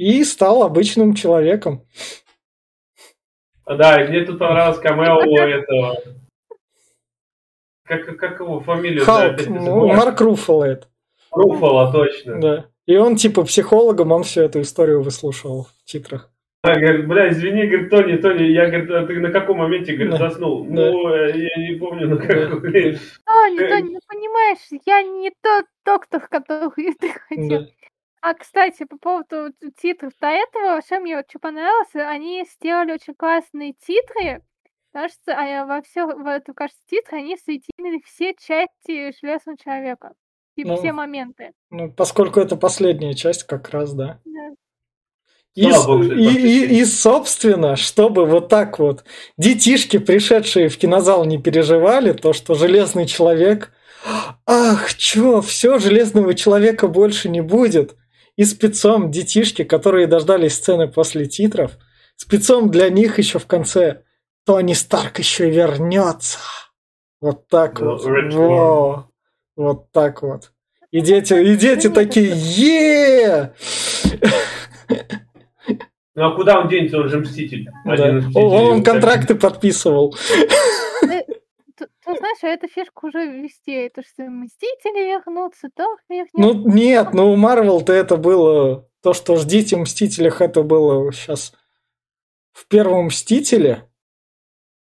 [0.00, 1.86] И стал обычным человеком.
[3.66, 5.98] Да, и мне тут понравилось камео этого.
[7.84, 9.00] Как, как его фамилию?
[9.00, 9.88] да, Халк, опять ну.
[9.88, 10.86] Марк Руффало это.
[11.30, 12.40] Руффало, точно.
[12.40, 12.64] Да.
[12.86, 16.30] И он типа психологом, он всю эту историю выслушивал в титрах.
[16.62, 20.12] А, говорит, бля, извини, говорит, Тони, Тони, я, говорит, а ты на каком моменте, говорит,
[20.12, 20.30] Да.
[20.30, 20.64] заснул?
[20.64, 20.90] Да.
[20.92, 22.24] Ну, э, я не помню, на Да.
[22.26, 22.72] какой.
[22.72, 23.68] Тони.
[23.68, 27.48] Тони, ну понимаешь, я не тот доктор, который ты хотел.
[27.48, 27.66] Да.
[28.22, 33.14] А, кстати, по поводу титров до этого, вообще мне вот что понравилось, они сделали очень
[33.14, 34.42] классные титры,
[34.92, 40.12] потому что а, во все, в этом, кажется, титры, они соединили все части Железного Человека.
[40.56, 40.76] Типа Ну.
[40.76, 41.52] все моменты.
[41.70, 44.20] Ну, поскольку это последняя часть, как раз, да.
[44.24, 44.50] Да.
[45.54, 49.04] И, богу, что и, и- и, собственно, чтобы вот так вот
[49.38, 53.72] детишки, пришедшие в кинозал, не переживали, то, что Железный Человек...
[54.46, 57.96] Ах, чё, все, Железного Человека больше не будет.
[58.36, 61.78] И спецом детишки, которые дождались сцены после титров,
[62.16, 64.02] спецом для них еще в конце
[64.46, 66.38] Тони Старк еще вернется.
[67.20, 68.02] Вот так вот.
[68.04, 69.10] Во.
[69.56, 70.52] Вот так вот.
[70.90, 73.52] И дети, и дети такие, е
[76.16, 76.98] Ну, а куда он денется?
[76.98, 77.70] Он же мститель.
[78.34, 80.16] Он контракты подписывал.
[82.30, 83.86] Знаешь, а эта фишка уже везде.
[83.86, 86.30] Это что Мстители вернутся, Тор вернется.
[86.34, 88.86] Ну, нет, ну у Марвел-то это было...
[89.02, 91.54] То, что ждите в Мстителях, это было сейчас
[92.52, 93.88] в первом Мстителе.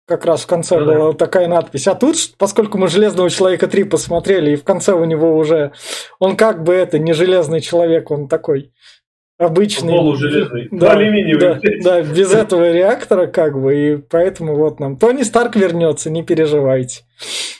[0.06, 0.84] Как раз в конце да.
[0.84, 1.86] была такая надпись.
[1.86, 5.72] А тут, поскольку мы Железного Человека 3 посмотрели, и в конце у него уже...
[6.18, 8.72] Он как бы это, не Железный Человек, он такой
[9.44, 9.92] обычный.
[9.94, 10.68] Полужелезный.
[10.70, 11.40] Да, Алюминиевый.
[11.40, 14.96] да, да, без этого реактора как бы, и поэтому вот нам.
[14.96, 17.02] Тони Старк вернется, не переживайте.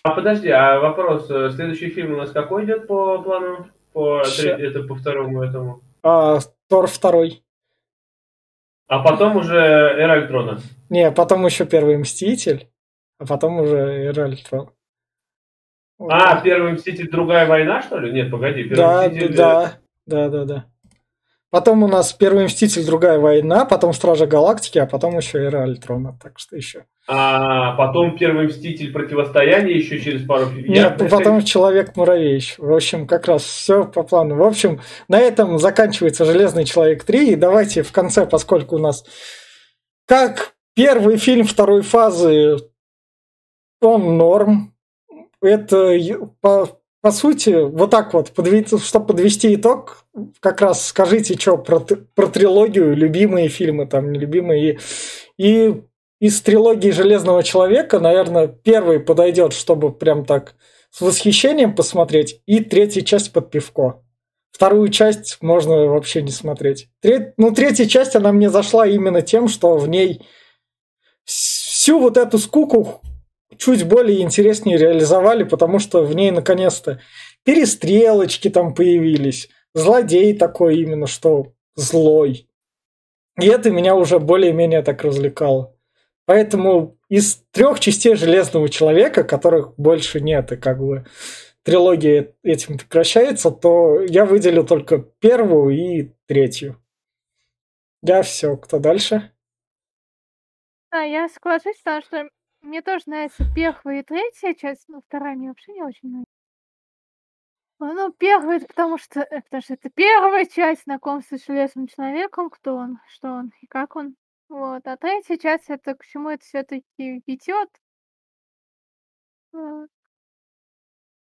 [0.03, 1.31] А подожди, а вопрос.
[1.31, 3.67] э, Следующий фильм у нас какой идет по плану?
[3.93, 4.49] По, Ща.
[4.51, 5.81] это по второму этому.
[6.03, 7.43] А Тор второй.
[8.89, 10.61] А потом уже Эра Альтрона.
[10.91, 12.69] Не, потом еще первый Мститель,
[13.19, 14.71] а потом уже Эра Альтрон.
[16.01, 18.13] А, Первый Мститель, другая война, что ли?
[18.13, 18.65] Нет, погоди.
[18.65, 19.73] Первый да, Мститель, э, да,
[20.07, 20.65] да, да, да.
[21.53, 26.19] Потом у нас Первый Мститель, Другая война, потом Стражи Галактики, а потом еще Эра Альтрона.
[26.19, 26.87] Так что еще.
[27.07, 30.47] А потом Первый Мститель Противостояние еще через пару...
[30.51, 31.09] Нет, Я...
[31.11, 32.43] потом Человек-муравей.
[32.57, 34.37] В общем, как раз все по плану.
[34.37, 37.33] В общем, на этом заканчивается Железный Человек 3.
[37.33, 39.05] И давайте в конце, поскольку у нас
[40.07, 42.57] как первый фильм второй фазы,
[43.83, 44.75] он норм.
[45.43, 45.99] Это
[46.41, 50.02] по, по сути, вот так вот, подвести, чтобы подвести итог,
[50.41, 54.79] как раз скажите, что про, про трилогию, любимые фильмы, там, нелюбимые.
[55.39, 55.83] И, и
[56.21, 60.55] из трилогии Железного Человека, наверное, первый подойдет, чтобы прям так
[60.91, 64.03] с восхищением посмотреть, и третья часть под пивко.
[64.53, 66.89] Вторую часть можно вообще не смотреть.
[67.01, 70.21] Треть, ну, третья часть, она мне зашла именно тем, что в ней
[71.25, 73.01] всю вот эту скуку
[73.57, 77.01] чуть более интереснее реализовали, потому что в ней наконец-то
[77.45, 82.49] перестрелочки там появились, злодей такой именно, что злой.
[83.41, 85.75] И это меня уже более-менее так развлекало.
[86.27, 91.05] Поэтому из трех частей Железного Человека, которых больше нет, и как бы
[91.63, 96.81] трилогия этим прекращается, то я выделю только первую и третью.
[98.03, 98.57] Я все.
[98.57, 99.33] Кто дальше?
[100.91, 102.29] А, я соглашусь, потому что
[102.63, 106.32] мне тоже нравится первая и третья часть, но вторая мне вообще не очень нравится.
[107.83, 112.49] А, ну, это потому что, э, потому что это первая часть знакомства с Железным Человеком,
[112.49, 114.15] кто он, что он и как он.
[114.49, 116.85] Вот, а третья часть- это к чему это все таки
[117.27, 117.69] ведет.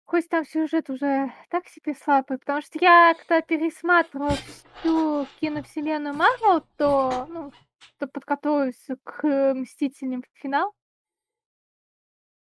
[0.06, 6.64] Хоть там сюжет уже так себе слабый, потому что я, когда пересматривала всю киновселенную Марвел,
[6.78, 7.52] то, ну,
[7.98, 10.24] то подготовилась к "Мстителям.
[10.32, 10.72] Финал".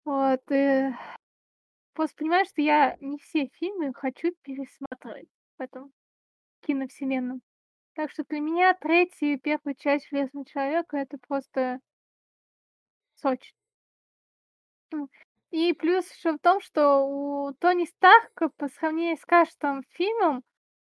[0.06, 0.90] Вот, и
[2.00, 5.28] просто понимаю, что я не все фильмы хочу пересматривать
[5.58, 5.92] в этом
[6.62, 7.42] киновселенном.
[7.94, 11.80] Так что для меня третья и первая часть "Железного человека"- это просто
[13.16, 13.52] Сочи.
[15.52, 20.44] И плюс еще в том, что у Тони Старка по сравнению с каждым фильмом,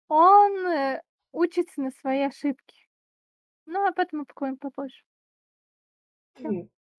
[0.07, 2.87] он, э, учится на свои ошибки.
[3.65, 5.03] Ну, об этом мы поговорим попозже.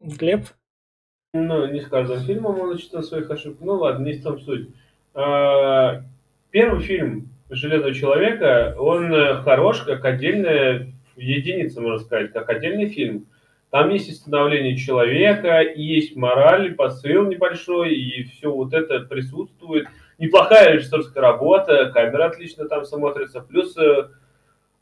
[0.01, 0.47] Глеб?
[1.35, 3.67] Ну, не с каждым фильмом он учится на своих ошибках.
[3.67, 4.69] Ну ладно, не в том суть.
[5.15, 6.03] А,
[6.51, 13.27] первый фильм Железного человека, он э, хорош как отдельная единица, можно сказать, как отдельный фильм.
[13.69, 19.87] Там есть и становление человека, и есть мораль, посыл небольшой, и все вот это присутствует.
[20.19, 23.41] Неплохая режиссерская работа, камера отлично там смотрится.
[23.41, 24.09] Плюс, э,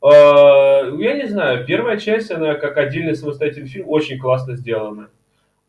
[0.01, 5.09] э, я не знаю, первая часть, она как отдельный самостоятельный фильм, очень классно сделана.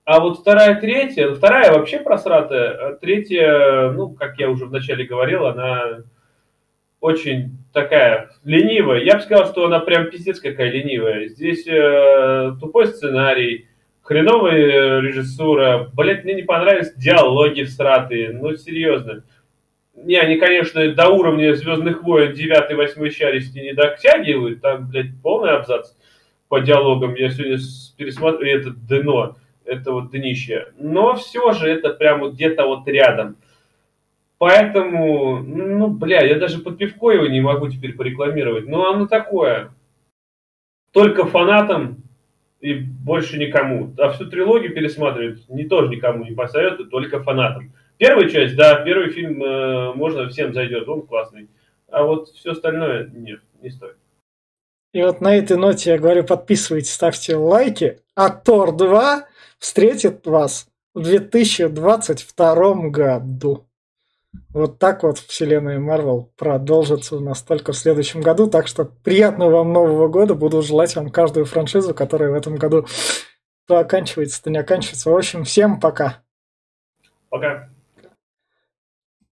[0.04, 5.46] А вот вторая, третья, вторая вообще просратая, а третья, ну, как я уже вначале говорил,
[5.46, 6.02] она
[6.98, 9.00] очень такая ленивая.
[9.00, 11.28] Я бы сказал, что она прям пиздец какая ленивая.
[11.28, 13.68] Здесь э, тупой сценарий,
[14.02, 15.90] хреновая режиссура.
[15.94, 18.30] Блять, мне не понравились диалоги всратые.
[18.30, 19.24] Ну, серьезно.
[19.94, 24.60] Не, они, конечно, до уровня Звездных войн 9 8 части не дотягивают.
[24.62, 25.92] Там, блядь, полный абзац
[26.48, 27.14] по диалогам.
[27.14, 27.58] Я сегодня
[27.96, 30.72] пересмотрю это дно, это вот днище.
[30.78, 33.36] Но все же это прям вот где-то вот рядом.
[34.38, 38.66] Поэтому, ну, бля, я даже под пивко его не могу теперь порекламировать.
[38.66, 39.70] Ну, оно такое.
[40.92, 42.02] Только фанатам
[42.60, 43.92] и больше никому.
[43.98, 47.72] А всю трилогию пересматривать не тоже никому не посоветую, только фанатам.
[47.98, 51.48] Первая часть, да, первый фильм э, можно всем зайдет, он классный.
[51.88, 53.96] А вот все остальное нет, не стоит.
[54.92, 58.00] И вот на этой ноте я говорю, подписывайтесь, ставьте лайки.
[58.14, 59.26] А Тор 2
[59.62, 63.68] встретит вас в 2022 году.
[64.50, 68.48] Вот так вот вселенная Марвел продолжится у нас только в следующем году.
[68.48, 70.34] Так что приятного вам Нового года.
[70.34, 72.86] Буду желать вам каждую франшизу, которая в этом году
[73.68, 75.10] то оканчивается, то не оканчивается.
[75.10, 76.22] В общем, всем пока.
[77.30, 77.71] Пока.